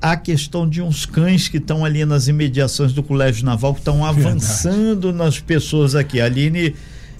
a 0.00 0.16
questão 0.16 0.68
de 0.68 0.80
uns 0.80 1.04
cães 1.04 1.46
que 1.46 1.58
estão 1.58 1.84
ali 1.84 2.04
nas 2.06 2.28
imediações 2.28 2.92
do 2.92 3.02
Colégio 3.02 3.44
Naval, 3.44 3.74
que 3.74 3.80
estão 3.80 4.04
avançando 4.04 5.12
nas 5.12 5.40
pessoas 5.40 5.94
aqui. 5.94 6.20
A 6.20 6.24
Aline 6.24 6.74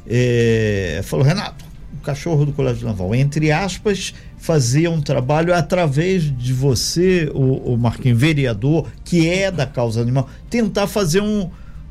é, 0.06 1.00
falou, 1.04 1.24
Renato, 1.26 1.64
o 2.00 2.02
cachorro 2.02 2.46
do 2.46 2.52
Colégio 2.52 2.86
Naval, 2.86 3.14
entre 3.14 3.52
aspas, 3.52 4.14
fazia 4.36 4.90
um 4.90 5.00
trabalho 5.00 5.54
através 5.54 6.22
de 6.22 6.52
você, 6.52 7.30
o, 7.34 7.72
o 7.74 7.78
Marquinhos, 7.78 8.18
vereador, 8.18 8.86
que 9.04 9.28
é 9.28 9.50
da 9.50 9.66
causa 9.66 10.00
animal, 10.00 10.28
tentar 10.48 10.86
fazer 10.86 11.20
um, 11.20 11.50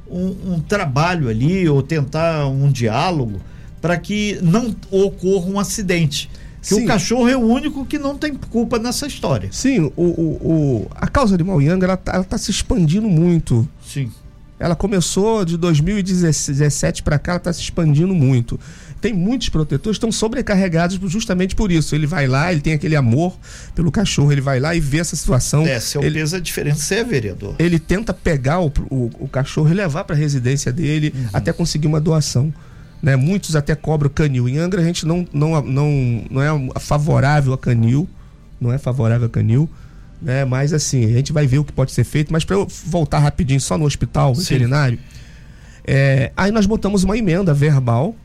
um, 0.10 0.54
um 0.54 0.60
trabalho 0.60 1.30
ali, 1.30 1.68
ou 1.68 1.82
tentar 1.82 2.48
um 2.48 2.72
diálogo, 2.72 3.42
para 3.82 3.98
que 3.98 4.40
não 4.42 4.76
ocorra 4.90 5.48
um 5.48 5.60
acidente. 5.60 6.30
Que 6.62 6.76
Sim. 6.76 6.84
o 6.84 6.88
cachorro 6.88 7.30
é 7.30 7.38
o 7.38 7.42
único 7.42 7.86
que 7.86 8.00
não 8.00 8.18
tem 8.18 8.34
culpa 8.34 8.80
nessa 8.80 9.06
história. 9.06 9.50
Sim, 9.52 9.92
o, 9.96 10.04
o, 10.04 10.40
o 10.42 10.88
a 10.96 11.08
causa 11.08 11.36
animal 11.36 11.62
Yang, 11.62 11.84
ela, 11.84 12.02
ela 12.08 12.24
tá 12.24 12.38
se 12.40 12.50
expandindo 12.50 13.08
muito. 13.08 13.68
Sim. 13.86 14.12
Ela 14.58 14.76
começou 14.76 15.46
de 15.46 15.58
2017 15.58 17.04
para 17.04 17.20
cá, 17.20 17.34
ela 17.34 17.38
está 17.38 17.54
se 17.54 17.62
expandindo 17.62 18.16
muito. 18.16 18.60
Tem 19.06 19.14
muitos 19.14 19.50
protetores 19.50 19.98
estão 19.98 20.12
sobrecarregados 20.12 21.00
justamente 21.12 21.56
por 21.56 21.72
isso. 21.72 21.94
Ele 21.94 22.08
vai 22.08 22.26
lá, 22.26 22.52
ele 22.52 22.60
tem 22.60 22.74
aquele 22.74 22.96
amor 22.96 23.38
pelo 23.76 23.92
cachorro, 23.92 24.32
ele 24.32 24.42
vai 24.42 24.60
lá 24.60 24.74
e 24.74 24.80
vê 24.80 24.98
essa 24.98 25.16
situação. 25.16 25.64
É, 25.64 25.80
seu 25.80 26.02
ele, 26.02 26.18
peso 26.18 26.36
é 26.36 26.40
diferente, 26.40 26.80
você 26.80 26.96
é 26.96 27.04
vereador. 27.04 27.54
Ele 27.60 27.78
tenta 27.78 28.16
pegar 28.16 28.62
o, 28.62 28.74
o, 28.90 29.12
o 29.20 29.28
cachorro 29.28 29.70
e 29.70 29.76
levar 29.76 30.06
para 30.06 30.16
a 30.16 30.18
residência 30.18 30.72
dele 30.72 31.14
uhum. 31.16 31.30
até 31.32 31.54
conseguir 31.54 31.86
uma 31.86 32.02
doação. 32.02 32.52
Né? 33.00 33.16
Muitos 33.16 33.56
até 33.56 33.76
cobram 33.76 34.10
canil. 34.10 34.50
Em 34.50 34.58
Angra 34.58 34.82
a 34.82 34.84
gente 34.84 35.06
não, 35.06 35.28
não, 35.32 35.62
não, 35.62 36.26
não 36.32 36.42
é 36.42 36.80
favorável 36.80 37.54
a 37.54 37.60
canil, 37.60 38.10
não 38.60 38.74
é 38.74 38.80
favorável 38.80 39.28
a 39.28 39.30
canil 39.30 39.70
né? 40.20 40.44
Mas 40.46 40.74
assim, 40.74 41.06
a 41.06 41.10
gente 41.10 41.32
vai 41.32 41.46
ver 41.46 41.60
o 41.60 41.64
que 41.64 41.72
pode 41.72 41.92
ser 41.92 42.06
feito. 42.06 42.34
Mas 42.34 42.44
para 42.44 42.56
eu 42.56 42.68
voltar 42.88 43.20
rapidinho 43.20 43.62
só 43.62 43.78
no 43.78 43.86
hospital 43.86 44.34
veterinário, 44.34 44.98
é, 45.86 46.32
aí 46.36 46.52
nós 46.52 46.66
botamos 46.66 47.04
uma 47.04 47.16
emenda 47.16 47.54
verbal, 47.54 48.16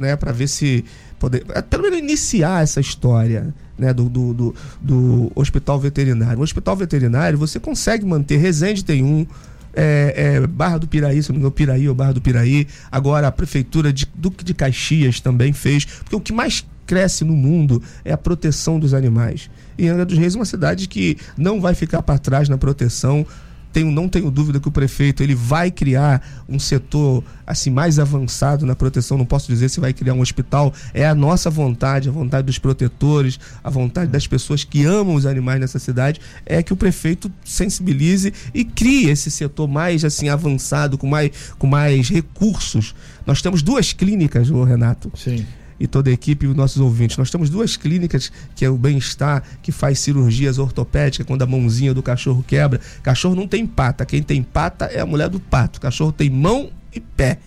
né? 0.00 0.16
Para 0.16 0.32
ver 0.32 0.48
se 0.48 0.84
poder, 1.18 1.44
é, 1.50 1.62
pelo 1.62 1.84
menos 1.84 1.98
iniciar 1.98 2.62
essa 2.62 2.80
história. 2.80 3.54
Né, 3.78 3.94
do, 3.94 4.10
do, 4.10 4.34
do, 4.34 4.54
do 4.78 5.32
hospital 5.34 5.80
veterinário. 5.80 6.38
O 6.38 6.42
hospital 6.42 6.76
veterinário 6.76 7.38
você 7.38 7.58
consegue 7.58 8.04
manter. 8.04 8.36
Resende 8.36 8.84
tem 8.84 9.02
um, 9.02 9.26
é, 9.74 10.12
é, 10.16 10.46
Barra 10.46 10.78
do 10.78 10.86
Piraí, 10.86 11.22
se 11.22 11.30
não 11.30 11.36
me 11.36 11.38
engano, 11.38 11.52
Piraí 11.52 11.88
ou 11.88 11.94
Barra 11.94 12.12
do 12.12 12.20
Piraí. 12.20 12.66
Agora 12.90 13.28
a 13.28 13.32
prefeitura 13.32 13.90
de 13.90 14.06
Duque 14.14 14.44
de 14.44 14.52
Caxias 14.52 15.20
também 15.20 15.54
fez. 15.54 15.84
Porque 15.86 16.16
o 16.16 16.20
que 16.20 16.32
mais 16.32 16.66
cresce 16.86 17.24
no 17.24 17.34
mundo 17.34 17.82
é 18.04 18.12
a 18.12 18.18
proteção 18.18 18.78
dos 18.78 18.92
animais. 18.92 19.48
E 19.78 19.88
Angra 19.88 20.04
dos 20.04 20.18
Reis 20.18 20.34
é 20.34 20.38
uma 20.38 20.44
cidade 20.44 20.88
que 20.88 21.16
não 21.36 21.60
vai 21.60 21.74
ficar 21.74 22.02
para 22.02 22.18
trás 22.18 22.48
na 22.48 22.58
proteção. 22.58 23.24
Tenho, 23.72 23.90
não 23.90 24.08
tenho 24.08 24.30
dúvida 24.30 24.58
que 24.58 24.68
o 24.68 24.70
prefeito 24.70 25.22
ele 25.22 25.34
vai 25.34 25.70
criar 25.70 26.44
um 26.48 26.58
setor 26.58 27.22
assim 27.46 27.70
mais 27.70 27.98
avançado 27.98 28.66
na 28.66 28.74
proteção. 28.74 29.16
Não 29.16 29.24
posso 29.24 29.48
dizer 29.48 29.68
se 29.68 29.80
vai 29.80 29.92
criar 29.92 30.14
um 30.14 30.20
hospital. 30.20 30.72
É 30.92 31.06
a 31.06 31.14
nossa 31.14 31.50
vontade, 31.50 32.08
a 32.08 32.12
vontade 32.12 32.46
dos 32.46 32.58
protetores, 32.58 33.38
a 33.62 33.70
vontade 33.70 34.10
das 34.10 34.26
pessoas 34.26 34.64
que 34.64 34.84
amam 34.84 35.14
os 35.14 35.26
animais 35.26 35.60
nessa 35.60 35.78
cidade, 35.78 36.20
é 36.44 36.62
que 36.62 36.72
o 36.72 36.76
prefeito 36.76 37.30
sensibilize 37.44 38.32
e 38.52 38.64
crie 38.64 39.08
esse 39.08 39.30
setor 39.30 39.68
mais 39.68 40.04
assim 40.04 40.28
avançado, 40.28 40.98
com 40.98 41.06
mais, 41.06 41.30
com 41.58 41.66
mais 41.66 42.08
recursos. 42.08 42.94
Nós 43.26 43.40
temos 43.40 43.62
duas 43.62 43.92
clínicas, 43.92 44.48
Renato. 44.48 45.12
Sim 45.14 45.46
e 45.80 45.86
toda 45.86 46.10
a 46.10 46.12
equipe 46.12 46.44
e 46.44 46.48
os 46.48 46.54
nossos 46.54 46.78
ouvintes. 46.78 47.16
Nós 47.16 47.30
temos 47.30 47.48
duas 47.48 47.76
clínicas, 47.76 48.30
que 48.54 48.64
é 48.66 48.68
o 48.68 48.76
Bem-Estar, 48.76 49.42
que 49.62 49.72
faz 49.72 49.98
cirurgias 49.98 50.58
ortopédicas 50.58 51.26
quando 51.26 51.40
a 51.40 51.46
mãozinha 51.46 51.94
do 51.94 52.02
cachorro 52.02 52.44
quebra. 52.46 52.78
Cachorro 53.02 53.34
não 53.34 53.48
tem 53.48 53.66
pata, 53.66 54.04
quem 54.04 54.22
tem 54.22 54.42
pata 54.42 54.84
é 54.84 55.00
a 55.00 55.06
mulher 55.06 55.30
do 55.30 55.40
pato. 55.40 55.80
Cachorro 55.80 56.12
tem 56.12 56.28
mão 56.28 56.70
e 56.94 57.00
pé. 57.00 57.38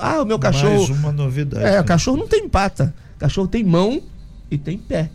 Ah, 0.00 0.22
o 0.22 0.24
meu 0.24 0.38
cachorro. 0.38 0.86
Mais 0.86 0.90
uma 0.90 1.10
novidade. 1.10 1.64
É, 1.64 1.72
né? 1.72 1.80
o 1.80 1.84
cachorro 1.84 2.16
não 2.16 2.28
tem 2.28 2.48
pata. 2.48 2.94
cachorro 3.18 3.48
tem 3.48 3.64
mão 3.64 4.00
e 4.48 4.56
tem 4.56 4.78
pé. 4.78 5.10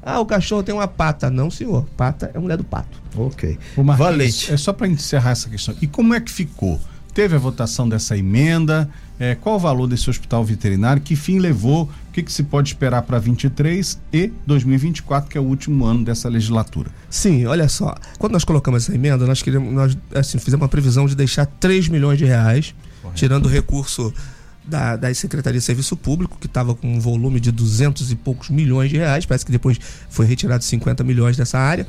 Ah, 0.00 0.20
o 0.20 0.26
cachorro 0.26 0.62
tem 0.62 0.72
uma 0.72 0.86
pata. 0.86 1.28
Não, 1.28 1.50
senhor. 1.50 1.84
Pata 1.96 2.30
é 2.32 2.38
mulher 2.38 2.56
do 2.56 2.62
pato. 2.62 3.02
Ok. 3.16 3.58
Valente. 3.76 4.52
É 4.52 4.56
só 4.56 4.72
para 4.72 4.86
encerrar 4.86 5.30
essa 5.30 5.50
questão. 5.50 5.74
E 5.82 5.88
como 5.88 6.14
é 6.14 6.20
que 6.20 6.30
ficou? 6.30 6.80
Teve 7.16 7.34
a 7.34 7.38
votação 7.38 7.88
dessa 7.88 8.14
emenda? 8.14 8.90
É, 9.18 9.34
qual 9.34 9.56
o 9.56 9.58
valor 9.58 9.86
desse 9.86 10.10
hospital 10.10 10.44
veterinário? 10.44 11.00
Que 11.00 11.16
fim 11.16 11.38
levou? 11.38 11.84
O 11.84 12.12
que, 12.12 12.22
que 12.22 12.30
se 12.30 12.42
pode 12.42 12.68
esperar 12.68 13.00
para 13.00 13.18
23 13.18 13.98
e 14.12 14.30
2024, 14.46 15.30
que 15.30 15.38
é 15.38 15.40
o 15.40 15.44
último 15.44 15.86
ano 15.86 16.04
dessa 16.04 16.28
legislatura? 16.28 16.90
Sim, 17.08 17.46
olha 17.46 17.70
só. 17.70 17.94
Quando 18.18 18.34
nós 18.34 18.44
colocamos 18.44 18.82
essa 18.82 18.94
emenda, 18.94 19.26
nós 19.26 19.40
queríamos, 19.40 19.72
nós 19.72 19.96
assim, 20.14 20.38
fizemos 20.38 20.62
uma 20.62 20.68
previsão 20.68 21.06
de 21.06 21.14
deixar 21.14 21.46
3 21.46 21.88
milhões 21.88 22.18
de 22.18 22.26
reais, 22.26 22.74
Correto. 23.00 23.18
tirando 23.18 23.46
o 23.46 23.48
recurso 23.48 24.12
da, 24.62 24.94
da 24.96 25.14
Secretaria 25.14 25.58
de 25.58 25.64
Serviço 25.64 25.96
Público, 25.96 26.36
que 26.38 26.46
estava 26.46 26.74
com 26.74 26.86
um 26.86 27.00
volume 27.00 27.40
de 27.40 27.50
200 27.50 28.12
e 28.12 28.14
poucos 28.14 28.50
milhões 28.50 28.90
de 28.90 28.98
reais, 28.98 29.24
parece 29.24 29.46
que 29.46 29.52
depois 29.52 29.80
foi 30.10 30.26
retirado 30.26 30.62
50 30.62 31.02
milhões 31.02 31.34
dessa 31.34 31.58
área. 31.58 31.86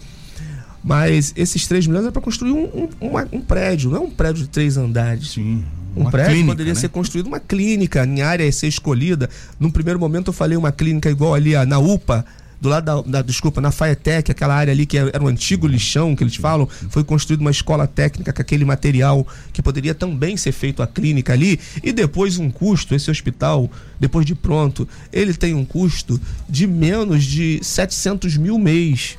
Mas 0.84 1.34
esses 1.36 1.68
3 1.68 1.88
milhões 1.88 2.06
é 2.06 2.12
para 2.12 2.22
construir 2.22 2.52
um, 2.52 2.66
um, 2.66 2.90
uma, 3.02 3.28
um 3.32 3.42
prédio, 3.42 3.90
não 3.90 3.98
é 3.98 4.02
um 4.02 4.12
prédio 4.12 4.44
de 4.44 4.50
três 4.50 4.78
andares. 4.78 5.32
Sim 5.32 5.64
um 5.98 6.12
prédio 6.12 6.32
clínica, 6.32 6.52
poderia 6.52 6.74
né? 6.74 6.80
ser 6.80 6.90
construído 6.90 7.28
uma 7.28 7.40
clínica, 7.40 8.06
em 8.06 8.22
área 8.22 8.50
ser 8.52 8.68
escolhida. 8.68 9.30
Num 9.60 9.72
primeiro 9.72 10.00
momento 10.00 10.28
eu 10.28 10.34
falei 10.34 10.58
uma 10.58 10.72
clínica 10.72 11.10
igual 11.10 11.34
ali 11.34 11.56
a, 11.56 11.66
na 11.66 11.80
UPA, 11.80 12.26
do 12.60 12.70
lado 12.70 12.86
da, 12.86 13.02
da, 13.02 13.22
desculpa, 13.22 13.62
na 13.62 13.72
Faetec, 13.72 14.32
aquela 14.32 14.56
área 14.56 14.72
ali 14.72 14.86
que 14.86 14.98
era 14.98 15.24
um 15.24 15.28
antigo 15.28 15.68
lixão 15.68 16.16
que 16.16 16.24
eles 16.24 16.36
falam, 16.36 16.68
foi 16.90 17.04
construída 17.04 17.42
uma 17.42 17.52
escola 17.52 17.86
técnica 17.86 18.34
com 18.34 18.42
aquele 18.42 18.66
material 18.66 19.28
que 19.54 19.62
poderia 19.62 19.94
também 19.94 20.36
ser 20.36 20.52
feito 20.52 20.82
a 20.82 20.88
clínica 20.88 21.34
ali 21.34 21.60
e 21.84 21.92
depois 21.92 22.40
um 22.40 22.50
custo, 22.50 22.96
esse 22.96 23.12
hospital, 23.12 23.70
depois 24.00 24.26
de 24.26 24.34
pronto, 24.34 24.88
ele 25.14 25.34
tem 25.34 25.54
um 25.54 25.64
custo 25.64 26.20
de 26.50 26.66
menos 26.66 27.24
de 27.24 27.60
700 27.62 28.38
mil 28.38 28.58
mês. 28.58 29.18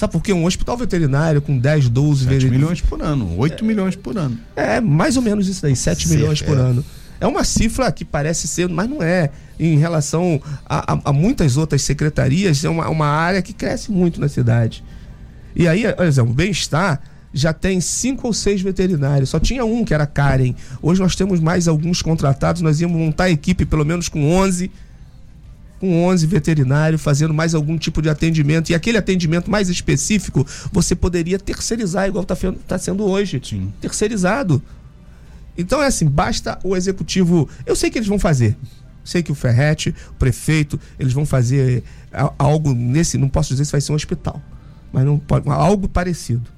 Sabe 0.00 0.14
por 0.14 0.22
quê? 0.22 0.32
Um 0.32 0.46
hospital 0.46 0.78
veterinário 0.78 1.42
com 1.42 1.58
10, 1.58 1.90
12 1.90 2.24
7 2.24 2.46
milhões 2.46 2.80
por 2.80 3.02
ano, 3.02 3.36
8 3.36 3.62
é, 3.62 3.66
milhões 3.66 3.94
por 3.94 4.16
ano. 4.16 4.38
É, 4.56 4.80
mais 4.80 5.14
ou 5.18 5.22
menos 5.22 5.46
isso 5.46 5.60
daí, 5.60 5.76
7 5.76 6.08
milhões 6.08 6.40
por 6.40 6.56
é. 6.56 6.60
ano. 6.62 6.82
É 7.20 7.26
uma 7.26 7.44
cifra 7.44 7.92
que 7.92 8.02
parece 8.02 8.48
ser, 8.48 8.66
mas 8.66 8.88
não 8.88 9.02
é. 9.02 9.28
Em 9.58 9.76
relação 9.76 10.40
a, 10.64 10.94
a, 10.94 11.00
a 11.04 11.12
muitas 11.12 11.58
outras 11.58 11.82
secretarias, 11.82 12.64
é 12.64 12.70
uma, 12.70 12.88
uma 12.88 13.08
área 13.08 13.42
que 13.42 13.52
cresce 13.52 13.92
muito 13.92 14.18
na 14.18 14.26
cidade. 14.26 14.82
E 15.54 15.68
aí, 15.68 15.82
por 15.92 16.06
exemplo, 16.06 16.30
o 16.30 16.34
bem-estar 16.34 17.02
já 17.30 17.52
tem 17.52 17.78
cinco 17.78 18.26
ou 18.26 18.32
seis 18.32 18.62
veterinários. 18.62 19.28
Só 19.28 19.38
tinha 19.38 19.66
um 19.66 19.84
que 19.84 19.92
era 19.92 20.06
Karen. 20.06 20.54
Hoje 20.80 20.98
nós 20.98 21.14
temos 21.14 21.40
mais 21.40 21.68
alguns 21.68 22.00
contratados. 22.00 22.62
Nós 22.62 22.80
íamos 22.80 22.96
montar 22.96 23.24
a 23.24 23.30
equipe 23.30 23.66
pelo 23.66 23.84
menos 23.84 24.08
com 24.08 24.32
11 24.32 24.70
com 25.80 26.04
11 26.04 26.26
veterinários 26.26 27.02
fazendo 27.02 27.32
mais 27.32 27.54
algum 27.54 27.78
tipo 27.78 28.02
de 28.02 28.10
atendimento 28.10 28.70
e 28.70 28.74
aquele 28.74 28.98
atendimento 28.98 29.50
mais 29.50 29.70
específico 29.70 30.46
você 30.70 30.94
poderia 30.94 31.38
terceirizar 31.38 32.06
igual 32.06 32.22
está 32.22 32.36
tá 32.68 32.78
sendo 32.78 33.04
hoje, 33.04 33.40
Sim. 33.42 33.72
terceirizado. 33.80 34.62
Então 35.56 35.82
é 35.82 35.86
assim, 35.86 36.06
basta 36.06 36.58
o 36.62 36.76
executivo. 36.76 37.48
Eu 37.64 37.74
sei 37.74 37.90
que 37.90 37.98
eles 37.98 38.08
vão 38.08 38.18
fazer. 38.18 38.56
Sei 39.02 39.22
que 39.22 39.32
o 39.32 39.34
Ferrete, 39.34 39.94
o 40.10 40.14
prefeito, 40.14 40.78
eles 40.98 41.12
vão 41.12 41.24
fazer 41.24 41.82
algo 42.38 42.74
nesse. 42.74 43.16
Não 43.16 43.28
posso 43.28 43.48
dizer 43.48 43.64
se 43.64 43.72
vai 43.72 43.80
ser 43.80 43.92
um 43.92 43.94
hospital, 43.94 44.40
mas 44.92 45.04
não 45.04 45.18
pode, 45.18 45.48
algo 45.48 45.88
parecido. 45.88 46.48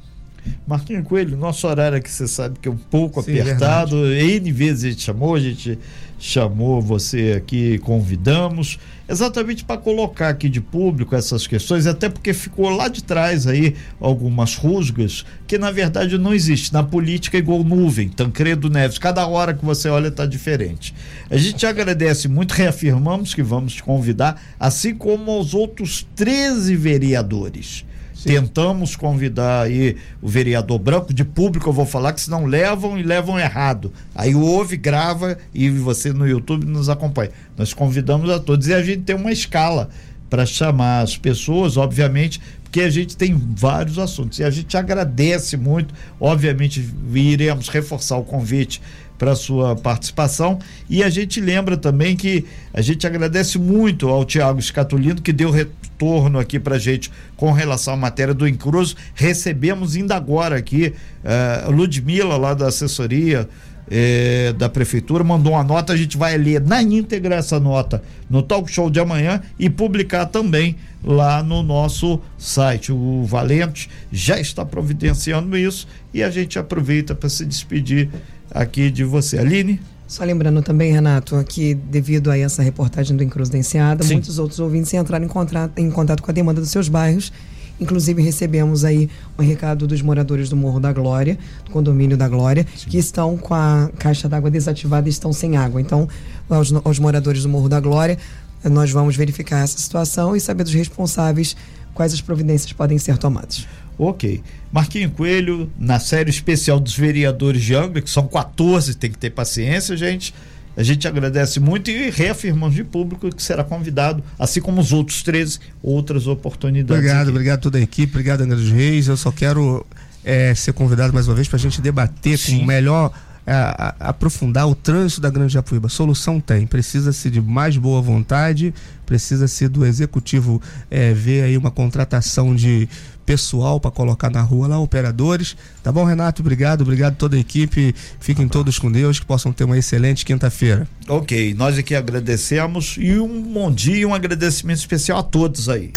Marquinhos 0.67 1.07
Coelho, 1.07 1.37
nosso 1.37 1.67
horário 1.67 1.99
aqui 1.99 2.11
você 2.11 2.27
sabe 2.27 2.59
que 2.61 2.69
é 2.69 2.73
um 2.73 2.77
pouco 2.77 3.23
Sim, 3.23 3.39
apertado. 3.39 4.03
Verdade. 4.03 4.35
N 4.37 4.53
vezes 4.53 4.85
a 4.85 4.91
gente 4.91 5.03
chamou, 5.03 5.35
a 5.35 5.41
gente 5.41 5.79
chamou 6.19 6.81
você 6.81 7.35
aqui, 7.37 7.79
convidamos, 7.79 8.79
exatamente 9.09 9.65
para 9.65 9.77
colocar 9.77 10.29
aqui 10.29 10.49
de 10.49 10.61
público 10.61 11.17
essas 11.17 11.49
questões, 11.49 11.85
até 11.85 12.09
porque 12.09 12.33
ficou 12.33 12.71
lá 12.71 12.87
de 12.87 13.03
trás 13.03 13.45
aí 13.49 13.75
algumas 14.01 14.55
rusgas 14.55 15.25
que 15.49 15.59
na 15.59 15.73
verdade 15.73 16.17
não 16.17 16.33
existe. 16.33 16.73
Na 16.73 16.85
política 16.85 17.37
é 17.37 17.41
igual 17.41 17.65
nuvem, 17.65 18.09
Tancredo 18.09 18.71
Neves, 18.71 18.99
cada 18.99 19.27
hora 19.27 19.53
que 19.53 19.65
você 19.65 19.89
olha 19.89 20.09
está 20.09 20.25
diferente. 20.25 20.95
A 21.29 21.37
gente 21.37 21.67
agradece 21.67 22.29
muito, 22.29 22.53
reafirmamos 22.53 23.35
que 23.35 23.43
vamos 23.43 23.75
te 23.75 23.83
convidar, 23.83 24.41
assim 24.61 24.95
como 24.95 25.33
aos 25.33 25.55
outros 25.55 26.07
13 26.15 26.77
vereadores 26.77 27.85
Tentamos 28.25 28.97
convidar 28.97 29.63
aí 29.63 29.97
o 30.21 30.29
vereador 30.29 30.79
Branco, 30.79 31.13
de 31.13 31.25
público 31.25 31.69
eu 31.69 31.73
vou 31.73 31.87
falar, 31.87 32.13
que 32.13 32.21
senão 32.21 32.45
levam 32.45 32.99
e 32.99 33.03
levam 33.03 33.39
errado. 33.39 33.93
Aí 34.15 34.35
ouve, 34.35 34.77
grava 34.77 35.37
e 35.53 35.69
você 35.71 36.13
no 36.13 36.27
YouTube 36.27 36.65
nos 36.67 36.89
acompanha. 36.89 37.31
Nós 37.57 37.73
convidamos 37.73 38.31
a 38.31 38.39
todos 38.39 38.69
e 38.69 38.75
a 38.75 38.83
gente 38.83 39.03
tem 39.03 39.17
uma 39.17 39.33
escala 39.33 39.89
para 40.31 40.47
chamar 40.47 41.03
as 41.03 41.17
pessoas, 41.17 41.77
obviamente, 41.77 42.41
porque 42.63 42.81
a 42.81 42.89
gente 42.89 43.15
tem 43.19 43.35
vários 43.37 43.99
assuntos. 43.99 44.39
E 44.39 44.45
a 44.45 44.49
gente 44.49 44.75
agradece 44.79 45.59
muito, 45.59 45.93
obviamente, 46.19 46.83
iremos 47.15 47.69
reforçar 47.69 48.17
o 48.17 48.25
convite 48.25 48.81
para 49.23 49.37
sua 49.37 49.77
participação. 49.77 50.59
E 50.91 51.01
a 51.01 51.09
gente 51.09 51.41
lembra 51.41 51.77
também 51.77 52.17
que 52.17 52.45
a 52.75 52.83
gente 52.83 53.07
agradece 53.07 53.57
muito 53.57 54.09
ao 54.09 54.25
Tiago 54.25 54.59
Escatolino, 54.59 55.23
que 55.23 55.33
deu 55.33 55.49
retorno 55.49 56.41
aqui 56.41 56.59
para 56.59 56.77
gente 56.77 57.09
com 57.37 57.53
relação 57.53 57.95
à 57.95 57.97
matéria 57.97 58.35
do 58.35 58.49
Incruso. 58.49 58.97
Recebemos 59.15 59.95
ainda 59.95 60.17
agora 60.17 60.57
aqui 60.57 60.93
uh, 61.23 61.71
Ludmila, 61.71 62.37
lá 62.37 62.53
da 62.53 62.67
assessoria. 62.67 63.49
Eh, 63.95 64.55
da 64.57 64.69
prefeitura, 64.69 65.25
mandou 65.25 65.53
uma 65.53 65.65
nota, 65.65 65.93
a 65.93 65.97
gente 65.97 66.17
vai 66.17 66.39
ler 66.39 66.61
na 66.61 66.81
íntegra 66.81 67.35
essa 67.35 67.59
nota 67.59 68.03
no 68.31 68.41
talk 68.41 68.71
show 68.71 68.89
de 68.89 69.01
amanhã 69.01 69.43
e 69.59 69.69
publicar 69.69 70.27
também 70.27 70.77
lá 71.05 71.43
no 71.43 71.63
nosso 71.63 72.21
site. 72.39 72.93
O 72.93 73.25
Valente 73.25 73.91
já 74.11 74.39
está 74.39 74.65
providenciando 74.65 75.59
isso 75.59 75.87
e 76.15 76.23
a 76.23 76.31
gente 76.31 76.59
aproveita 76.59 77.15
para 77.15 77.29
se 77.29 77.45
despedir 77.45 78.09
aqui 78.55 78.91
de 78.91 79.05
você. 79.05 79.39
Aline? 79.39 79.81
Só 80.07 80.25
lembrando 80.25 80.61
também, 80.61 80.93
Renato, 80.93 81.43
que 81.49 81.75
devido 81.75 82.31
a 82.31 82.37
essa 82.37 82.63
reportagem 82.63 83.17
do 83.17 83.25
Encruzdenciada, 83.25 84.05
muitos 84.05 84.39
outros 84.39 84.61
ouvintes 84.61 84.93
entraram 84.93 85.25
em 85.25 85.29
contato, 85.29 85.79
em 85.79 85.91
contato 85.91 86.23
com 86.23 86.31
a 86.31 86.35
demanda 86.35 86.61
dos 86.61 86.71
seus 86.71 86.89
bairros. 86.89 87.33
Inclusive, 87.81 88.23
recebemos 88.23 88.85
aí 88.85 89.09
um 89.39 89.43
recado 89.43 89.87
dos 89.87 90.03
moradores 90.03 90.49
do 90.49 90.57
Morro 90.57 90.79
da 90.79 90.93
Glória, 90.93 91.39
do 91.65 91.71
condomínio 91.71 92.17
da 92.17 92.29
Glória, 92.29 92.67
Sim. 92.77 92.91
que 92.91 92.99
estão 92.99 93.39
com 93.39 93.55
a 93.55 93.91
caixa 93.99 94.29
d'água 94.29 94.51
desativada 94.51 95.09
e 95.09 95.11
estão 95.11 95.33
sem 95.33 95.57
água. 95.57 95.81
Então, 95.81 96.07
aos, 96.49 96.73
aos 96.85 96.99
moradores 96.99 97.43
do 97.43 97.49
Morro 97.49 97.69
da 97.69 97.81
Glória, 97.81 98.19
nós 98.65 98.91
vamos 98.91 99.17
verificar 99.17 99.61
essa 99.65 99.79
situação 99.79 100.37
e 100.37 100.41
saber 100.41 100.63
dos 100.65 100.75
responsáveis 100.75 101.57
quais 101.95 102.13
as 102.13 102.21
providências 102.21 102.73
podem 102.73 102.99
ser 102.99 103.19
tomadas. 103.19 103.67
Ok. 103.99 104.43
Marquinho 104.73 105.11
Coelho, 105.11 105.71
na 105.79 106.01
série 106.01 106.31
especial 106.31 106.81
dos 106.81 106.97
vereadores 106.97 107.63
de 107.63 107.75
Angra, 107.75 108.01
que 108.01 108.11
são 108.11 108.27
14, 108.27 108.95
tem 108.95 109.11
que 109.11 109.19
ter 109.19 109.31
paciência, 109.31 109.97
gente. 109.97 110.35
A 110.75 110.83
gente 110.83 111.07
agradece 111.07 111.61
muito 111.61 111.91
e 111.91 112.11
reafirmamos 112.11 112.75
de 112.75 112.83
público 112.83 113.29
que 113.35 113.43
será 113.43 113.63
convidado, 113.63 114.25
assim 114.39 114.61
como 114.61 114.81
os 114.81 114.93
outros 114.93 115.23
13, 115.23 115.59
outras 115.83 116.27
oportunidades. 116.27 116.97
Obrigado, 116.97 117.21
aqui. 117.23 117.31
obrigado 117.31 117.59
a 117.59 117.61
toda 117.61 117.79
a 117.79 117.81
equipe, 117.83 118.11
obrigado, 118.13 118.41
André 118.41 118.57
dos 118.57 118.71
Reis. 118.71 119.07
Eu 119.07 119.17
só 119.19 119.31
quero 119.31 119.85
é, 120.25 120.55
ser 120.55 120.73
convidado 120.73 121.13
mais 121.13 121.29
uma 121.29 121.35
vez 121.35 121.47
para 121.47 121.57
a 121.57 121.61
gente 121.61 121.81
debater 121.83 122.39
Sim. 122.39 122.59
com 122.59 122.65
o 122.65 122.67
melhor. 122.67 123.13
A, 123.47 123.97
a, 124.01 124.11
aprofundar 124.11 124.69
o 124.69 124.75
trânsito 124.75 125.21
da 125.21 125.31
Grande 125.31 125.53
Japuíba. 125.53 125.89
Solução 125.89 126.41
tem, 126.41 126.67
precisa-se 126.67 127.29
de 127.29 127.41
mais 127.41 127.77
boa 127.77 128.01
vontade, 128.01 128.73
precisa-se 129.05 129.69
do 129.69 129.85
executivo 129.85 130.63
é, 130.91 131.13
ver 131.13 131.43
aí 131.43 131.57
uma 131.57 131.71
contratação 131.71 132.55
de 132.55 132.89
pessoal 133.25 133.81
para 133.81 133.91
colocar 133.91 134.31
na 134.31 134.43
rua 134.43 134.69
lá, 134.69 134.79
operadores. 134.79 135.57
Tá 135.83 135.91
bom, 135.91 136.05
Renato? 136.05 136.43
Obrigado, 136.43 136.83
obrigado 136.83 137.15
a 137.15 137.17
toda 137.17 137.37
a 137.37 137.41
equipe. 137.41 137.95
Fiquem 138.21 138.49
todos 138.49 138.79
com 138.79 138.91
Deus, 138.91 139.19
que 139.19 139.27
possam 139.27 139.53
ter 139.53 139.65
uma 139.65 139.79
excelente 139.79 140.25
quinta-feira. 140.25 140.87
Ok, 141.09 141.55
nós 141.55 141.79
aqui 141.79 141.95
agradecemos 141.95 142.97
e 142.99 143.19
um 143.19 143.43
bom 143.43 143.71
dia 143.71 143.97
e 143.97 144.07
um 144.07 144.15
agradecimento 144.15 144.79
especial 144.79 145.19
a 145.19 145.23
todos 145.23 145.69
aí. 145.69 145.93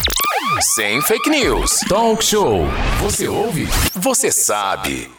Sem 0.76 1.02
fake 1.02 1.30
news. 1.30 1.80
Talk 1.90 2.24
show. 2.24 2.66
Você 3.02 3.28
ouve? 3.28 3.68
Você 3.94 4.32
sabe. 4.32 5.10